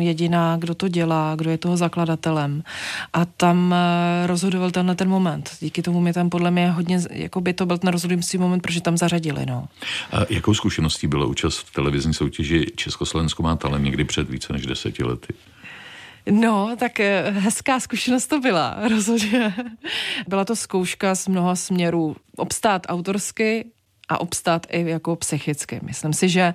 jediná, 0.00 0.56
kdo 0.56 0.74
to 0.74 0.88
dělá, 0.88 1.36
kdo 1.36 1.50
je 1.50 1.58
toho 1.58 1.76
zakladatelem. 1.76 2.62
A 3.12 3.24
tam 3.24 3.74
eh, 3.74 4.26
rozhodoval 4.26 4.70
tenhle 4.70 4.94
ten 4.94 5.08
moment. 5.08 5.50
Díky 5.60 5.82
tomu 5.82 6.00
mi 6.00 6.12
tam 6.12 6.30
podle 6.30 6.50
mě 6.50 6.70
hodně, 6.70 7.00
jako 7.10 7.40
by 7.40 7.52
to 7.52 7.66
byl 7.66 7.78
ten 7.78 7.90
rozhodující 7.90 8.38
moment, 8.38 8.60
protože 8.60 8.80
tam 8.80 8.96
zařadili. 8.96 9.46
No. 9.46 9.68
A 10.12 10.20
jakou 10.30 10.54
zkušeností 10.54 11.06
byla 11.06 11.26
účast 11.26 11.58
v 11.58 11.72
televizní 11.72 12.14
soutěži 12.14 12.66
Československo 12.76 13.42
má 13.42 13.56
talent 13.56 13.84
někdy 13.84 14.04
před 14.04 14.30
více 14.30 14.52
než 14.52 14.66
deseti 14.66 15.04
lety? 15.04 15.34
No, 16.30 16.76
tak 16.78 17.00
eh, 17.00 17.30
hezká 17.30 17.80
zkušenost 17.80 18.26
to 18.26 18.40
byla, 18.40 18.76
rozhodně. 18.88 19.54
Byla 20.28 20.44
to 20.44 20.56
zkouška 20.56 21.14
z 21.14 21.28
mnoha 21.28 21.56
směrů. 21.56 22.16
Obstát 22.36 22.86
autorsky, 22.88 23.70
a 24.12 24.20
obstát 24.20 24.66
i 24.70 24.88
jako 24.90 25.16
psychicky. 25.16 25.80
Myslím 25.82 26.12
si, 26.12 26.28
že 26.28 26.54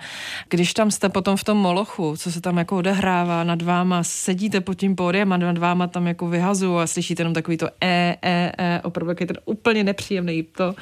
když 0.50 0.74
tam 0.74 0.92
jste 0.92 1.10
potom 1.10 1.38
v 1.38 1.44
tom 1.44 1.58
molochu, 1.58 2.18
co 2.18 2.32
se 2.32 2.42
tam 2.42 2.58
jako 2.58 2.78
odehrává, 2.78 3.44
nad 3.44 3.62
váma 3.62 4.04
sedíte 4.04 4.62
pod 4.62 4.74
tím 4.74 4.96
pódiem 4.96 5.34
a 5.34 5.38
nad 5.38 5.58
váma 5.58 5.88
tam 5.88 6.08
jako 6.08 6.28
vyhazují 6.28 6.82
a 6.82 6.88
slyšíte 6.88 7.22
jenom 7.22 7.34
takový 7.34 7.58
to 7.58 7.68
e, 7.82 8.18
e, 8.22 8.52
e, 8.58 8.82
opravdu 8.82 9.16
je 9.20 9.28
ten 9.28 9.38
úplně 9.46 9.84
nepříjemný 9.84 10.44
to, 10.44 10.76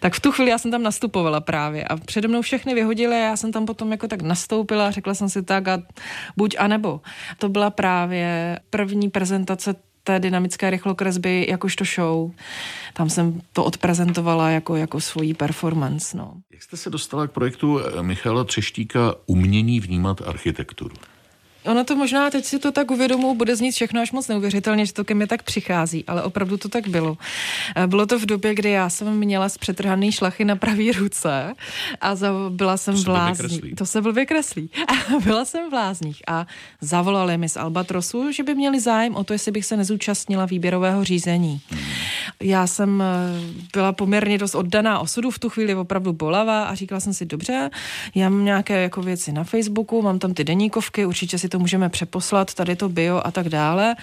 tak 0.00 0.14
v 0.14 0.20
tu 0.20 0.32
chvíli 0.32 0.50
já 0.50 0.58
jsem 0.58 0.70
tam 0.70 0.82
nastupovala 0.82 1.40
právě 1.40 1.84
a 1.84 1.96
přede 1.96 2.28
mnou 2.28 2.42
všechny 2.42 2.74
vyhodili 2.74 3.14
a 3.14 3.18
já 3.18 3.36
jsem 3.36 3.52
tam 3.52 3.66
potom 3.66 3.92
jako 3.92 4.08
tak 4.08 4.22
nastoupila 4.22 4.86
a 4.86 4.90
řekla 4.90 5.14
jsem 5.14 5.28
si 5.28 5.42
tak 5.42 5.68
a 5.68 5.82
buď 6.36 6.56
a 6.58 6.68
nebo. 6.68 7.00
To 7.38 7.48
byla 7.48 7.70
právě 7.70 8.58
první 8.70 9.10
prezentace 9.10 9.74
té 10.04 10.18
dynamické 10.18 10.70
rychlokresby 10.70 11.46
jakožto 11.48 11.84
show. 11.84 12.30
Tam 12.94 13.10
jsem 13.10 13.40
to 13.52 13.64
odprezentovala 13.64 14.50
jako, 14.50 14.76
jako 14.76 15.00
svojí 15.00 15.34
performance. 15.34 16.16
No. 16.16 16.34
Jak 16.52 16.62
jste 16.62 16.76
se 16.76 16.90
dostala 16.90 17.26
k 17.26 17.30
projektu 17.30 17.80
Michala 18.02 18.44
Třeštíka 18.44 19.14
Umění 19.26 19.80
vnímat 19.80 20.22
architekturu? 20.26 20.94
Ono 21.64 21.84
to 21.84 21.96
možná, 21.96 22.30
teď 22.30 22.44
si 22.44 22.58
to 22.58 22.72
tak 22.72 22.90
uvědomuji, 22.90 23.34
bude 23.34 23.56
znít 23.56 23.72
všechno 23.72 24.00
až 24.00 24.12
moc 24.12 24.28
neuvěřitelně, 24.28 24.86
že 24.86 24.92
to 24.92 25.04
ke 25.04 25.14
mně 25.14 25.26
tak 25.26 25.42
přichází, 25.42 26.04
ale 26.06 26.22
opravdu 26.22 26.56
to 26.56 26.68
tak 26.68 26.88
bylo. 26.88 27.18
Eh, 27.76 27.86
bylo 27.86 28.06
to 28.06 28.18
v 28.18 28.26
době, 28.26 28.54
kdy 28.54 28.70
já 28.70 28.90
jsem 28.90 29.18
měla 29.18 29.48
zpřetrhaný 29.48 30.12
šlachy 30.12 30.44
na 30.44 30.56
pravý 30.56 30.92
ruce 30.92 31.54
a 32.00 32.14
za, 32.14 32.32
byla 32.48 32.76
jsem 32.76 32.94
v. 32.94 33.04
To 33.76 33.86
se 33.86 34.00
blbě 34.00 34.26
kreslí. 34.26 34.70
A 34.88 35.20
byla 35.24 35.44
jsem 35.44 35.70
v 35.70 35.72
lázních 35.72 36.22
a 36.28 36.46
zavolali 36.80 37.38
mi 37.38 37.48
z 37.48 37.56
Albatrosu, 37.56 38.32
že 38.32 38.42
by 38.42 38.54
měli 38.54 38.80
zájem 38.80 39.14
o 39.14 39.24
to, 39.24 39.32
jestli 39.32 39.52
bych 39.52 39.64
se 39.66 39.76
nezúčastnila 39.76 40.46
výběrového 40.46 41.04
řízení. 41.04 41.60
Hmm. 41.70 41.80
Já 42.42 42.66
jsem 42.66 43.02
eh, 43.02 43.06
byla 43.72 43.92
poměrně 43.92 44.38
dost 44.38 44.54
oddaná 44.54 44.98
osudu, 44.98 45.30
v 45.30 45.38
tu 45.38 45.48
chvíli 45.48 45.74
opravdu 45.74 46.12
bolavá 46.12 46.64
a 46.64 46.74
říkala 46.74 47.00
jsem 47.00 47.14
si, 47.14 47.26
dobře, 47.26 47.70
já 48.14 48.28
mám 48.28 48.44
nějaké 48.44 48.82
jako 48.82 49.02
věci 49.02 49.32
na 49.32 49.44
Facebooku, 49.44 50.02
mám 50.02 50.18
tam 50.18 50.34
ty 50.34 50.44
deníkovky, 50.44 51.06
určitě 51.06 51.38
si 51.38 51.48
to 51.52 51.58
můžeme 51.58 51.88
přeposlat, 51.88 52.54
tady 52.54 52.76
to 52.76 52.88
bio 52.88 53.20
a 53.24 53.30
tak 53.30 53.48
dále. 53.48 53.94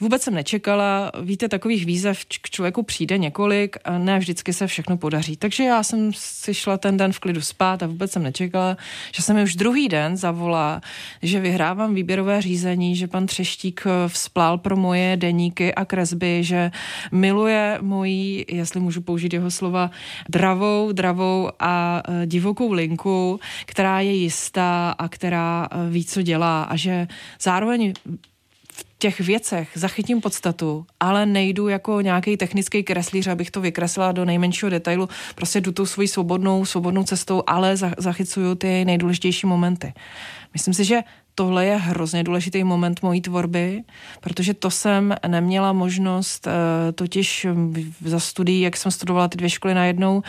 Vůbec 0.00 0.22
jsem 0.22 0.34
nečekala, 0.34 1.12
víte, 1.22 1.48
takových 1.48 1.86
výzev 1.86 2.24
k 2.42 2.50
člověku 2.50 2.82
přijde 2.82 3.18
několik 3.18 3.76
a 3.84 3.98
ne 3.98 4.18
vždycky 4.18 4.52
se 4.52 4.66
všechno 4.66 4.96
podaří. 4.96 5.36
Takže 5.36 5.64
já 5.64 5.82
jsem 5.82 6.12
si 6.14 6.54
šla 6.54 6.78
ten 6.78 6.96
den 6.96 7.12
v 7.12 7.18
klidu 7.18 7.40
spát 7.40 7.82
a 7.82 7.86
vůbec 7.86 8.12
jsem 8.12 8.22
nečekala, 8.22 8.76
že 9.12 9.22
se 9.22 9.34
mi 9.34 9.42
už 9.42 9.56
druhý 9.56 9.88
den 9.88 10.16
zavolá, 10.16 10.80
že 11.22 11.40
vyhrávám 11.40 11.94
výběrové 11.94 12.42
řízení, 12.42 12.96
že 12.96 13.06
pan 13.06 13.26
Třeštík 13.26 13.84
vzplál 14.08 14.58
pro 14.58 14.76
moje 14.76 15.16
deníky 15.16 15.74
a 15.74 15.84
kresby, 15.84 16.44
že 16.44 16.70
miluje 17.12 17.78
mojí, 17.80 18.44
jestli 18.48 18.80
můžu 18.80 19.00
použít 19.00 19.32
jeho 19.32 19.50
slova, 19.50 19.90
dravou, 20.28 20.92
dravou 20.92 21.50
a 21.58 22.02
e, 22.08 22.26
divokou 22.26 22.72
linku, 22.72 23.40
která 23.66 24.00
je 24.00 24.12
jistá 24.12 24.90
a 24.90 25.08
která 25.08 25.68
e, 25.70 25.90
ví, 25.90 26.04
co 26.04 26.22
dělá 26.22 26.62
a 26.62 26.76
že 26.76 27.08
zároveň 27.40 27.92
těch 29.00 29.20
věcech 29.20 29.68
zachytím 29.74 30.20
podstatu, 30.20 30.86
ale 31.00 31.26
nejdu 31.26 31.68
jako 31.68 32.00
nějaký 32.00 32.36
technický 32.36 32.82
kreslíř, 32.82 33.26
abych 33.26 33.50
to 33.50 33.60
vykreslila 33.60 34.12
do 34.12 34.24
nejmenšího 34.24 34.70
detailu. 34.70 35.08
Prostě 35.34 35.60
jdu 35.60 35.72
tou 35.72 35.86
svojí 35.86 36.08
svobodnou, 36.08 36.64
svobodnou 36.64 37.04
cestou, 37.04 37.42
ale 37.46 37.76
zachycuju 37.98 38.54
ty 38.54 38.84
nejdůležitější 38.84 39.46
momenty. 39.46 39.92
Myslím 40.52 40.74
si, 40.74 40.84
že 40.84 41.00
tohle 41.34 41.66
je 41.66 41.76
hrozně 41.76 42.24
důležitý 42.24 42.64
moment 42.64 43.02
mojí 43.02 43.20
tvorby, 43.20 43.82
protože 44.20 44.54
to 44.54 44.70
jsem 44.70 45.14
neměla 45.26 45.72
možnost, 45.72 46.46
eh, 46.46 46.92
totiž 46.92 47.46
za 48.04 48.20
studií, 48.20 48.60
jak 48.60 48.76
jsem 48.76 48.92
studovala 48.92 49.28
ty 49.28 49.36
dvě 49.38 49.50
školy 49.50 49.74
najednou, 49.74 50.22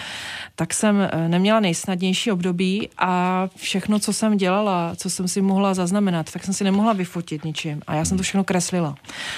tak 0.56 0.74
jsem 0.74 1.02
eh, 1.02 1.28
neměla 1.28 1.60
nejsnadnější 1.60 2.32
období 2.32 2.90
a 2.98 3.48
všechno, 3.56 4.00
co 4.00 4.14
jsem 4.14 4.38
dělala, 4.38 4.96
co 4.96 5.10
jsem 5.10 5.28
si 5.28 5.42
mohla 5.42 5.74
zaznamenat, 5.74 6.32
tak 6.32 6.44
jsem 6.44 6.54
si 6.54 6.64
nemohla 6.64 6.94
vyfotit 6.94 7.46
ničím 7.46 7.82
a 7.88 7.96
já 7.96 8.06
jsem 8.06 8.18
to 8.18 8.24
všechno 8.24 8.44
kreslila. 8.44 8.96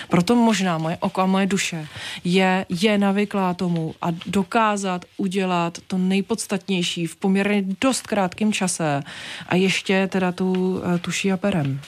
Proto 0.09 0.35
možná 0.35 0.77
moje 0.77 0.97
oko 0.99 1.21
a 1.21 1.25
moje 1.25 1.45
duše 1.47 1.87
je, 2.23 2.65
je 2.69 2.97
navyklá 2.97 3.53
tomu 3.53 3.95
a 4.01 4.07
dokázat 4.25 5.05
udělat 5.17 5.77
to 5.87 5.97
nejpodstatnější 5.97 7.07
v 7.07 7.15
poměrně 7.15 7.63
dost 7.81 8.07
krátkém 8.07 8.53
čase 8.53 9.03
a 9.47 9.55
ještě 9.55 10.07
teda 10.07 10.31
tu 10.31 10.81
eh, 10.83 10.99
tuší 10.99 11.31
a 11.31 11.37
perem 11.37 11.52
autorem. 11.53 11.79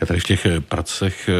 Já 0.00 0.06
tady 0.06 0.20
v 0.20 0.24
těch 0.24 0.46
eh, 0.46 0.60
pracech 0.60 1.28
eh, 1.28 1.32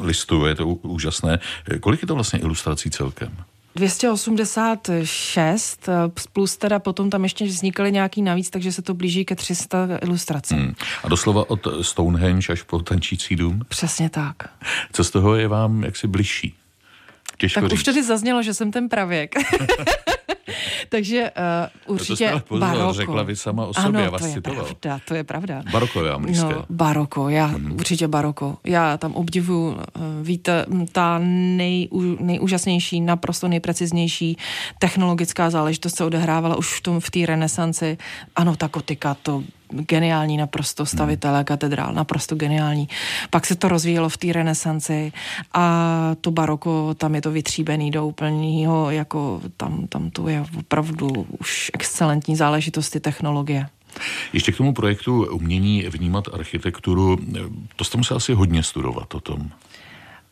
listu, 0.00 0.46
je 0.46 0.54
to 0.54 0.66
úžasné. 0.66 1.38
Kolik 1.80 2.02
je 2.02 2.08
to 2.08 2.14
vlastně 2.14 2.38
ilustrací 2.38 2.90
celkem? 2.90 3.36
286 3.74 5.88
eh, 5.88 5.92
plus 6.32 6.56
teda 6.56 6.78
potom 6.78 7.10
tam 7.10 7.22
ještě 7.22 7.44
vznikaly 7.44 7.92
nějaký 7.92 8.22
navíc, 8.22 8.50
takže 8.50 8.72
se 8.72 8.82
to 8.82 8.94
blíží 8.94 9.24
ke 9.24 9.36
300 9.36 9.88
ilustracím. 10.02 10.58
Hmm. 10.58 10.74
A 11.04 11.08
doslova 11.08 11.50
od 11.50 11.66
Stonehenge 11.82 12.52
až 12.52 12.62
po 12.62 12.78
tančící 12.78 13.36
dům? 13.36 13.62
Přesně 13.68 14.10
tak. 14.10 14.34
Co 14.92 15.04
z 15.04 15.10
toho 15.10 15.34
je 15.34 15.48
vám 15.48 15.84
jaksi 15.84 16.06
bližší? 16.06 16.54
Těžko 17.36 17.60
tak 17.60 17.70
říct. 17.70 17.78
už 17.78 17.84
tady 17.84 18.02
zaznělo, 18.02 18.42
že 18.42 18.54
jsem 18.54 18.70
ten 18.70 18.88
pravěk. 18.88 19.34
Takže 20.88 21.30
uh, 21.86 21.94
určitě 21.94 22.30
to 22.30 22.40
pozor, 22.40 22.68
baroko. 22.68 22.92
řekla 22.92 23.22
vy 23.22 23.36
sama 23.36 23.66
o 23.66 23.74
sobě, 23.74 23.88
ano, 23.88 24.00
já 24.00 24.10
vás 24.10 24.20
to 24.20 24.26
je 24.26 24.32
citoval. 24.34 24.64
pravda, 24.64 25.00
to 25.04 25.14
je 25.14 25.24
pravda. 25.24 25.62
Baroko 25.72 26.04
vám 26.04 26.22
blízké. 26.22 26.54
No, 26.54 26.64
baroko, 26.70 27.28
já 27.28 27.48
mm-hmm. 27.48 27.74
určitě 27.74 28.08
baroko. 28.08 28.56
Já 28.64 28.96
tam 28.96 29.12
obdivuju, 29.12 29.68
uh, 29.68 29.78
víte, 30.22 30.66
ta 30.92 31.18
nej, 31.22 31.88
nejúžasnější, 32.20 33.00
naprosto 33.00 33.48
nejpreciznější 33.48 34.36
technologická 34.78 35.50
záležitost 35.50 35.96
se 35.96 36.04
odehrávala 36.04 36.56
už 36.56 36.78
v 36.78 36.80
tom 36.80 37.00
v 37.00 37.10
té 37.10 37.26
renesanci. 37.26 37.98
Ano, 38.36 38.56
ta 38.56 38.68
kotika, 38.68 39.16
to 39.22 39.42
geniální 39.70 40.36
naprosto 40.36 40.86
stavitelé 40.86 41.44
katedrál, 41.44 41.92
naprosto 41.92 42.34
geniální. 42.34 42.88
Pak 43.30 43.46
se 43.46 43.56
to 43.56 43.68
rozvíjelo 43.68 44.08
v 44.08 44.16
té 44.16 44.32
renesanci 44.32 45.12
a 45.54 46.16
to 46.20 46.30
baroko, 46.30 46.94
tam 46.94 47.14
je 47.14 47.22
to 47.22 47.30
vytříbený 47.30 47.90
do 47.90 48.06
úplného, 48.06 48.90
jako 48.90 49.40
tam, 49.56 49.86
tam 49.86 50.10
to 50.10 50.28
je 50.28 50.44
opravdu 50.58 51.26
už 51.38 51.70
excelentní 51.74 52.36
záležitosti 52.36 53.00
technologie. 53.00 53.66
Ještě 54.32 54.52
k 54.52 54.56
tomu 54.56 54.72
projektu 54.72 55.26
umění 55.32 55.82
vnímat 55.82 56.24
architekturu, 56.32 57.18
to 57.76 57.84
jste 57.84 57.98
musel 57.98 58.16
asi 58.16 58.34
hodně 58.34 58.62
studovat 58.62 59.14
o 59.14 59.20
tom. 59.20 59.50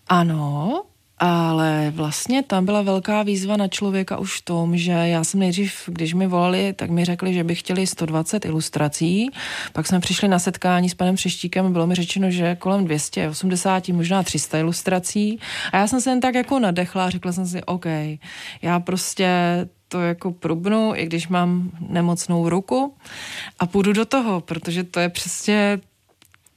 Ano, 0.09 0.83
ale 1.19 1.93
vlastně 1.95 2.43
tam 2.43 2.65
byla 2.65 2.83
velká 2.83 3.23
výzva 3.23 3.57
na 3.57 3.69
člověka 3.69 4.19
už 4.19 4.41
v 4.41 4.45
tom, 4.45 4.77
že 4.77 4.93
já 4.93 5.25
jsem 5.25 5.41
nejdřív, 5.41 5.83
když 5.87 6.15
mi 6.15 6.27
volali, 6.27 6.73
tak 6.73 6.91
mi 6.91 7.05
řekli, 7.05 7.35
že 7.35 7.45
by 7.45 7.55
chtěli 7.55 7.87
120 7.87 8.45
ilustrací. 8.45 9.31
Pak 9.73 9.87
jsme 9.87 10.01
přišli 10.01 10.29
na 10.29 10.39
setkání 10.39 10.89
s 10.91 10.95
panem 10.95 11.15
Přeštíkem 11.15 11.67
a 11.67 11.71
bylo 11.71 11.87
mi 11.87 11.95
řečeno, 11.95 12.31
že 12.31 12.57
kolem 12.57 12.85
280, 12.85 13.89
možná 13.89 14.23
300 14.23 14.59
ilustrací. 14.59 15.41
A 15.73 15.77
já 15.77 15.87
jsem 15.87 16.01
se 16.01 16.11
jen 16.11 16.21
tak 16.21 16.35
jako 16.35 16.59
nadechla 16.59 17.05
a 17.05 17.11
řekla 17.11 17.33
jsem 17.33 17.47
si, 17.47 17.65
OK, 17.65 17.87
já 18.63 18.81
prostě 18.81 19.29
to 19.89 20.01
jako 20.01 20.33
prubnu, 20.33 20.93
i 20.97 21.07
když 21.07 21.29
mám 21.29 21.71
nemocnou 21.89 22.49
ruku 22.49 22.95
a 23.59 23.67
půjdu 23.67 23.93
do 23.93 24.05
toho, 24.05 24.41
protože 24.41 24.85
to 24.85 25.01
je 25.01 25.09
přesně 25.09 25.81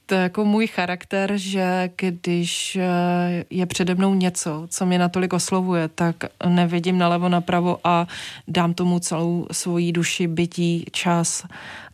to 0.08 0.14
je 0.14 0.20
jako 0.20 0.44
můj 0.44 0.66
charakter, 0.66 1.32
že 1.36 1.90
když 1.96 2.76
eh, 2.76 3.44
je 3.50 3.66
přede 3.66 3.94
mnou 3.94 4.14
něco, 4.14 4.66
co 4.70 4.86
mě 4.86 4.98
natolik 4.98 5.32
oslovuje, 5.32 5.88
tak 5.88 6.16
nevidím 6.46 6.98
nalevo 6.98 7.28
napravo 7.28 7.78
a 7.84 8.06
dám 8.48 8.74
tomu 8.74 8.98
celou 8.98 9.46
svoji 9.52 9.92
duši, 9.92 10.26
bytí, 10.26 10.84
čas 10.92 11.44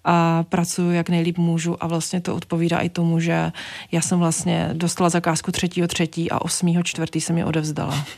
a 0.05 0.42
pracuji 0.42 0.96
jak 0.96 1.09
nejlíp 1.09 1.38
můžu 1.38 1.85
a 1.85 1.87
vlastně 1.87 2.20
to 2.20 2.37
odpovídá 2.37 2.79
i 2.79 2.88
tomu, 2.88 3.20
že 3.20 3.53
já 3.92 4.00
jsem 4.00 4.18
vlastně 4.18 4.70
dostala 4.72 5.09
zakázku 5.09 5.53
třetího 5.53 5.88
třetí 5.88 6.31
a 6.31 6.40
osmýho 6.40 6.83
čtvrtý 6.83 7.20
jsem 7.20 7.38
je 7.38 7.44
odevzdala. 7.44 8.05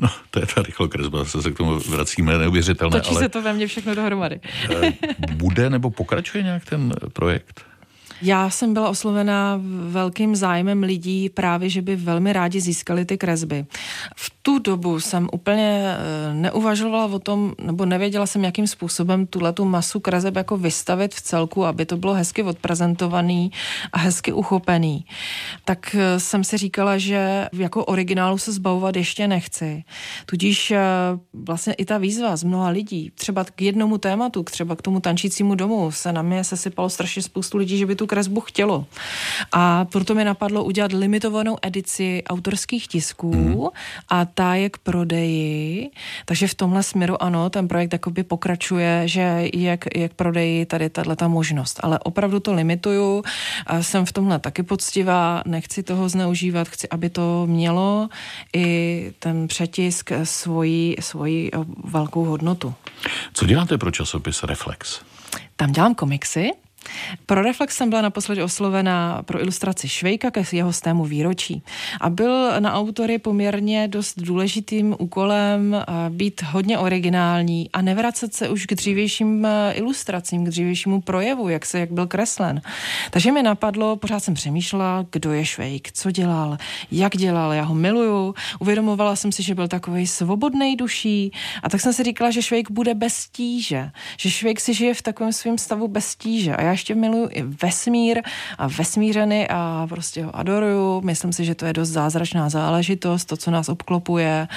No, 0.00 0.08
to 0.30 0.40
je 0.40 0.46
ta 0.54 0.62
rychlokresba, 0.62 1.24
se 1.24 1.50
k 1.50 1.56
tomu 1.56 1.78
vracíme, 1.78 2.38
neuvěřitelné. 2.38 3.00
Točí 3.00 3.10
ale... 3.10 3.20
se 3.20 3.28
to 3.28 3.42
ve 3.42 3.52
mně 3.52 3.66
všechno 3.66 3.94
dohromady. 3.94 4.40
Eh, 4.82 4.92
bude 5.34 5.70
nebo 5.70 5.90
pokračuje 5.90 6.44
nějak 6.44 6.64
ten 6.64 6.92
projekt? 7.12 7.71
Já 8.24 8.50
jsem 8.50 8.74
byla 8.74 8.88
oslovena 8.88 9.60
velkým 9.88 10.36
zájmem 10.36 10.82
lidí 10.82 11.28
právě, 11.28 11.68
že 11.68 11.82
by 11.82 11.96
velmi 11.96 12.32
rádi 12.32 12.60
získali 12.60 13.04
ty 13.04 13.18
kresby. 13.18 13.66
V 14.16 14.32
tu 14.42 14.58
dobu 14.58 15.00
jsem 15.00 15.28
úplně 15.32 15.82
eh, 15.84 16.34
neuvažovala 16.34 17.06
o 17.06 17.18
tom, 17.18 17.54
nebo 17.62 17.86
nevěděla 17.86 18.26
jsem, 18.26 18.44
jakým 18.44 18.66
způsobem 18.66 19.26
tuhle 19.26 19.52
tu 19.52 19.64
masu 19.64 20.00
kreseb 20.00 20.36
jako 20.36 20.56
vystavit 20.56 21.14
v 21.14 21.22
celku, 21.22 21.64
aby 21.64 21.86
to 21.86 21.96
bylo 21.96 22.14
hezky 22.14 22.42
odprezentovaný 22.42 23.52
a 23.92 23.98
hezky 23.98 24.32
uchopený. 24.32 25.06
Tak 25.64 25.96
eh, 25.98 26.20
jsem 26.20 26.44
si 26.44 26.56
říkala, 26.56 26.98
že 26.98 27.48
jako 27.52 27.84
originálu 27.84 28.38
se 28.38 28.52
zbavovat 28.52 28.96
ještě 28.96 29.28
nechci. 29.28 29.84
Tudíž 30.26 30.70
eh, 30.70 30.80
vlastně 31.32 31.72
i 31.72 31.84
ta 31.84 31.98
výzva 31.98 32.36
z 32.36 32.44
mnoha 32.44 32.68
lidí, 32.68 33.10
třeba 33.14 33.44
k 33.44 33.62
jednomu 33.62 33.98
tématu, 33.98 34.42
třeba 34.42 34.76
k 34.76 34.82
tomu 34.82 35.00
tančícímu 35.00 35.54
domu, 35.54 35.90
se 35.90 36.12
na 36.12 36.22
mě 36.22 36.44
sesypalo 36.44 36.90
strašně 36.90 37.22
spoustu 37.22 37.58
lidí, 37.58 37.78
že 37.78 37.86
by 37.86 37.96
tu 37.96 38.06
kresbu 38.12 38.40
chtělo. 38.40 38.84
A 39.52 39.84
proto 39.84 40.14
mi 40.14 40.24
napadlo 40.24 40.64
udělat 40.64 40.92
limitovanou 40.92 41.56
edici 41.62 42.22
autorských 42.28 42.88
tisků 42.88 43.32
mm. 43.32 43.66
a 44.08 44.24
ta 44.24 44.54
je 44.54 44.70
k 44.70 44.78
prodeji. 44.78 45.90
Takže 46.24 46.46
v 46.48 46.54
tomhle 46.54 46.82
směru 46.82 47.22
ano, 47.22 47.50
ten 47.50 47.68
projekt 47.68 47.92
jakoby 47.92 48.22
pokračuje, 48.22 49.08
že 49.08 49.48
je 49.52 49.76
k, 49.76 49.96
je 49.96 50.08
k 50.08 50.14
prodeji 50.14 50.66
tady 50.66 50.90
tato 50.90 51.28
možnost. 51.28 51.80
Ale 51.82 51.98
opravdu 51.98 52.40
to 52.40 52.52
limituju. 52.52 53.24
A 53.66 53.82
jsem 53.82 54.04
v 54.04 54.12
tomhle 54.12 54.38
taky 54.38 54.62
poctivá, 54.62 55.42
nechci 55.46 55.82
toho 55.82 56.08
zneužívat, 56.08 56.68
chci, 56.68 56.88
aby 56.88 57.10
to 57.10 57.46
mělo 57.46 58.08
i 58.56 59.12
ten 59.18 59.48
přetisk 59.48 60.12
svoji, 60.24 60.96
svoji 61.00 61.50
velkou 61.84 62.24
hodnotu. 62.24 62.74
Co 63.32 63.46
děláte 63.46 63.78
pro 63.78 63.90
časopis 63.90 64.42
Reflex? 64.42 65.00
Tam 65.56 65.72
dělám 65.72 65.94
komiksy, 65.94 66.50
pro 67.26 67.42
Reflex 67.42 67.76
jsem 67.76 67.90
byla 67.90 68.02
naposledy 68.02 68.42
oslovena 68.42 69.22
pro 69.22 69.40
ilustraci 69.40 69.88
Švejka 69.88 70.30
ke 70.30 70.44
jeho 70.52 70.72
stému 70.72 71.04
výročí 71.04 71.62
a 72.00 72.10
byl 72.10 72.60
na 72.60 72.74
autory 72.74 73.18
poměrně 73.18 73.88
dost 73.88 74.18
důležitým 74.18 74.96
úkolem 74.98 75.74
eh, 75.74 76.10
být 76.10 76.42
hodně 76.42 76.78
originální 76.78 77.70
a 77.72 77.82
nevracet 77.82 78.34
se 78.34 78.48
už 78.48 78.66
k 78.66 78.74
dřívějším 78.74 79.46
eh, 79.46 79.72
ilustracím, 79.72 80.44
k 80.44 80.48
dřívějšímu 80.48 81.00
projevu, 81.00 81.48
jak 81.48 81.66
se 81.66 81.78
jak 81.78 81.92
byl 81.92 82.06
kreslen. 82.06 82.60
Takže 83.10 83.32
mi 83.32 83.42
napadlo, 83.42 83.96
pořád 83.96 84.24
jsem 84.24 84.34
přemýšlela, 84.34 85.06
kdo 85.12 85.32
je 85.32 85.44
Švejk, 85.44 85.92
co 85.92 86.10
dělal, 86.10 86.56
jak 86.90 87.16
dělal, 87.16 87.52
já 87.52 87.62
ho 87.62 87.74
miluju. 87.74 88.34
Uvědomovala 88.58 89.16
jsem 89.16 89.32
si, 89.32 89.42
že 89.42 89.54
byl 89.54 89.68
takový 89.68 90.06
svobodný 90.06 90.76
duší 90.76 91.32
a 91.62 91.68
tak 91.68 91.80
jsem 91.80 91.92
si 91.92 92.02
říkala, 92.02 92.30
že 92.30 92.42
Švejk 92.42 92.70
bude 92.70 92.94
bez 92.94 93.28
tíže, 93.28 93.90
že 94.16 94.30
Švejk 94.30 94.60
si 94.60 94.74
žije 94.74 94.94
v 94.94 95.02
takovém 95.02 95.32
svém 95.32 95.58
stavu 95.58 95.88
bez 95.88 96.16
tíže 96.16 96.56
a 96.56 96.62
já 96.62 96.71
ještě 96.72 96.94
miluju 96.94 97.28
i 97.30 97.42
vesmír 97.42 98.22
a 98.58 98.66
vesmířeny 98.66 99.48
a 99.48 99.86
prostě 99.88 100.24
ho 100.24 100.36
adoruju. 100.36 101.00
Myslím 101.00 101.32
si, 101.32 101.44
že 101.44 101.54
to 101.54 101.66
je 101.66 101.72
dost 101.72 101.88
zázračná 101.88 102.48
záležitost, 102.48 103.24
to, 103.24 103.36
co 103.36 103.50
nás 103.50 103.68
obklopuje 103.68 104.48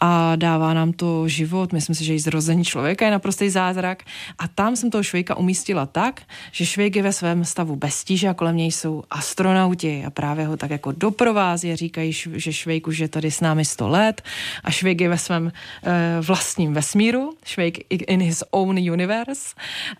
a 0.00 0.36
dává 0.36 0.74
nám 0.74 0.92
to 0.92 1.28
život. 1.28 1.72
Myslím 1.72 1.96
si, 1.96 2.04
že 2.04 2.14
i 2.14 2.18
zrození 2.18 2.64
člověka 2.64 3.04
je 3.04 3.10
naprostý 3.10 3.50
zázrak. 3.50 4.02
A 4.38 4.48
tam 4.48 4.76
jsem 4.76 4.90
toho 4.90 5.02
švejka 5.02 5.36
umístila 5.36 5.86
tak, 5.86 6.20
že 6.52 6.66
švejk 6.66 6.96
je 6.96 7.02
ve 7.02 7.12
svém 7.12 7.44
stavu 7.44 7.76
bez 7.76 8.04
tíže 8.04 8.28
a 8.28 8.34
kolem 8.34 8.56
něj 8.56 8.72
jsou 8.72 9.02
astronauti 9.10 10.04
a 10.06 10.10
právě 10.10 10.46
ho 10.46 10.56
tak 10.56 10.70
jako 10.70 10.92
doprovází 10.92 11.72
a 11.72 11.76
říkají, 11.76 12.12
že 12.12 12.52
švejk 12.52 12.86
už 12.86 12.98
je 12.98 13.08
tady 13.08 13.30
s 13.30 13.40
námi 13.40 13.64
100 13.64 13.88
let 13.88 14.22
a 14.64 14.70
švejk 14.70 15.00
je 15.00 15.08
ve 15.08 15.18
svém 15.18 15.52
e, 15.84 16.20
vlastním 16.20 16.74
vesmíru, 16.74 17.32
švejk 17.44 17.78
in 17.90 18.20
his 18.20 18.44
own 18.50 18.78
universe 18.78 19.54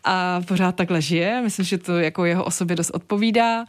a 0.05 0.40
pořád 0.40 0.77
takhle 0.77 1.03
žije 1.03 1.42
myslím, 1.51 1.65
že 1.65 1.79
to 1.79 1.99
jako 1.99 2.25
jeho 2.25 2.45
osobě 2.45 2.77
dost 2.77 2.91
odpovídá. 2.91 3.65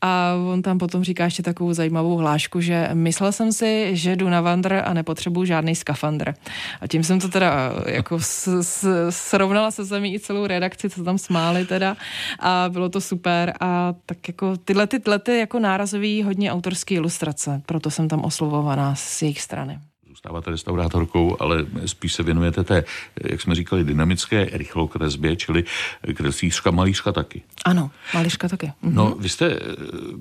A 0.00 0.34
on 0.52 0.62
tam 0.62 0.78
potom 0.78 1.04
říká 1.04 1.24
ještě 1.24 1.42
takovou 1.42 1.72
zajímavou 1.72 2.16
hlášku, 2.16 2.60
že 2.60 2.90
myslel 2.94 3.32
jsem 3.32 3.52
si, 3.52 3.96
že 3.96 4.16
jdu 4.16 4.28
na 4.28 4.40
vandr 4.40 4.82
a 4.84 4.94
nepotřebuju 4.94 5.46
žádný 5.46 5.76
skafandr. 5.76 6.34
A 6.80 6.86
tím 6.86 7.04
jsem 7.04 7.20
to 7.20 7.28
teda 7.28 7.72
jako 7.86 8.20
s, 8.20 8.60
s, 8.62 8.86
srovnala 9.10 9.70
se 9.70 9.84
zemí 9.84 10.14
i 10.14 10.20
celou 10.20 10.46
redakci, 10.46 10.90
co 10.90 11.04
tam 11.04 11.18
smáli 11.18 11.66
teda 11.66 11.96
a 12.40 12.66
bylo 12.68 12.88
to 12.88 13.00
super 13.00 13.54
a 13.60 13.94
tak 14.06 14.28
jako 14.28 14.56
tyhle 14.56 14.86
ty, 14.86 14.98
tyhle 14.98 15.18
ty 15.18 15.38
jako 15.38 15.58
nárazový 15.58 16.22
hodně 16.22 16.52
autorský 16.52 16.94
ilustrace, 16.94 17.62
proto 17.66 17.90
jsem 17.90 18.08
tam 18.08 18.24
oslovovaná 18.24 18.94
z 18.94 19.22
jejich 19.22 19.40
strany 19.40 19.89
zůstáváte 20.20 20.50
restaurátorkou, 20.50 21.36
ale 21.40 21.66
spíš 21.86 22.12
se 22.12 22.22
věnujete 22.22 22.64
té, 22.64 22.84
jak 23.30 23.40
jsme 23.40 23.54
říkali, 23.54 23.84
dynamické 23.84 24.48
rychlokresbě, 24.52 25.36
čili 25.36 25.64
kreslířka, 26.14 26.70
malířka 26.70 27.12
taky. 27.12 27.42
Ano, 27.64 27.90
malířka 28.14 28.48
taky. 28.48 28.72
Mhm. 28.82 28.94
No, 28.94 29.14
vy 29.18 29.28
jste 29.28 29.46
eh, 29.46 29.58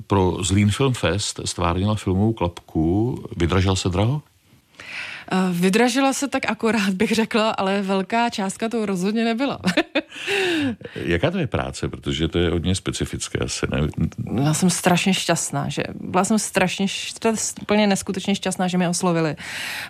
pro 0.07 0.37
Zlín 0.41 0.71
Film 0.71 0.93
Fest 0.93 1.39
stvárnila 1.45 1.95
filmovou 1.95 2.33
klapku. 2.33 3.23
Vydražel 3.37 3.75
se 3.75 3.89
draho? 3.89 4.21
Eh, 5.31 5.37
vydražila 5.51 6.13
se 6.13 6.27
tak 6.27 6.49
akorát, 6.49 6.89
bych 6.89 7.11
řekla, 7.11 7.49
ale 7.49 7.81
velká 7.81 8.29
částka 8.29 8.69
to 8.69 8.85
rozhodně 8.85 9.23
nebyla. 9.23 9.59
Jaká 10.95 11.31
to 11.31 11.37
je 11.37 11.47
práce, 11.47 11.87
protože 11.87 12.27
to 12.27 12.39
je 12.39 12.49
hodně 12.49 12.75
specifické 12.75 13.39
asi, 13.39 13.65
ne? 13.71 13.87
Já 14.43 14.53
jsem 14.53 14.69
strašně 14.69 15.13
šťastná, 15.13 15.69
že 15.69 15.83
byla 16.01 16.23
jsem 16.23 16.39
strašně, 16.39 16.85
úplně 17.61 17.87
neskutečně 17.87 18.35
šťastná, 18.35 18.67
že 18.67 18.77
mě 18.77 18.89
oslovili, 18.89 19.35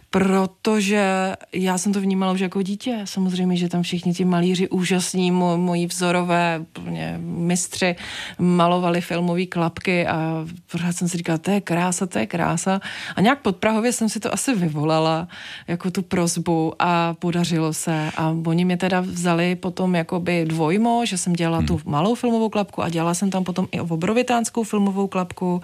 protože 0.10 1.34
já 1.54 1.78
jsem 1.78 1.94
to 1.94 2.02
vnímala 2.02 2.34
už 2.34 2.40
jako 2.40 2.62
dítě. 2.62 3.02
Samozřejmě, 3.04 3.58
že 3.58 3.70
tam 3.70 3.84
všichni 3.84 4.14
ti 4.14 4.26
malíři 4.26 4.70
úžasní, 4.70 5.32
mo, 5.32 5.58
moji 5.58 5.88
vzorové 5.88 6.60
úplně 6.60 7.16
mistři 7.22 7.96
malovali 8.40 9.02
filmové 9.02 9.46
klapky 9.46 10.08
a 10.08 10.46
pořád 10.72 10.96
jsem 10.96 11.08
si 11.08 11.18
říkala, 11.18 11.38
to 11.38 11.52
je 11.52 11.62
krása, 11.62 12.06
to 12.06 12.20
je 12.20 12.26
krása. 12.26 12.80
A 13.16 13.22
nějak 13.22 13.42
pod 13.42 13.56
Prahově 13.56 13.92
jsem 13.92 14.10
si 14.10 14.20
to 14.20 14.34
asi 14.34 14.56
vyvolala 14.56 15.28
jako 15.68 15.92
tu 15.92 16.02
prozbu 16.02 16.74
a 16.80 17.14
podařilo 17.14 17.74
se. 17.74 18.12
A 18.18 18.36
oni 18.46 18.66
mě 18.66 18.78
teda 18.78 19.02
vzali 19.02 19.56
potom 19.56 19.96
jakoby 19.96 20.46
dvojmo, 20.46 21.06
že 21.06 21.18
jsem 21.18 21.34
dělala 21.34 21.58
hmm. 21.58 21.68
tu 21.68 21.82
malou 21.86 22.16
filmovou 22.16 22.50
klapku 22.50 22.84
a 22.84 22.90
dělala 22.90 23.14
jsem 23.14 23.30
tam 23.30 23.44
potom 23.44 23.68
i 23.72 23.80
obrovitánskou 23.80 24.64
filmovou 24.64 25.08
klapku, 25.08 25.62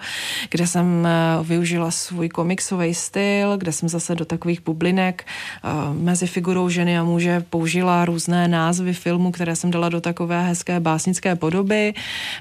kde 0.50 0.66
jsem 0.66 1.06
eh, 1.06 1.42
využila 1.42 1.90
svůj 1.90 2.28
komiksový 2.28 2.94
styl, 2.94 3.56
kde 3.56 3.72
jsem 3.72 3.88
zase 3.88 4.14
do 4.14 4.24
takových 4.36 4.60
bublinek 4.60 5.24
uh, 5.24 5.96
mezi 5.96 6.26
figurou 6.26 6.68
ženy 6.68 6.98
a 6.98 7.04
muže 7.04 7.40
použila 7.50 8.04
různé 8.04 8.48
názvy 8.48 8.92
filmu, 8.92 9.32
které 9.32 9.56
jsem 9.56 9.70
dala 9.70 9.88
do 9.88 10.00
takové 10.00 10.42
hezké 10.42 10.80
básnické 10.80 11.36
podoby. 11.36 11.94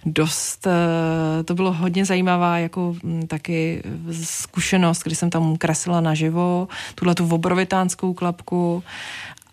Dost, 0.05 0.67
uh, 0.67 0.73
to 1.45 1.55
bylo 1.55 1.73
hodně 1.73 2.05
zajímavá 2.05 2.57
jako 2.57 2.95
mm, 3.03 3.27
taky 3.27 3.83
zkušenost, 4.11 5.03
kdy 5.03 5.15
jsem 5.15 5.29
tam 5.29 5.57
kreslila 5.57 6.01
naživo 6.01 6.67
tuhle 6.95 7.15
tu 7.15 7.27
obrovitánskou 7.27 8.13
klapku 8.13 8.83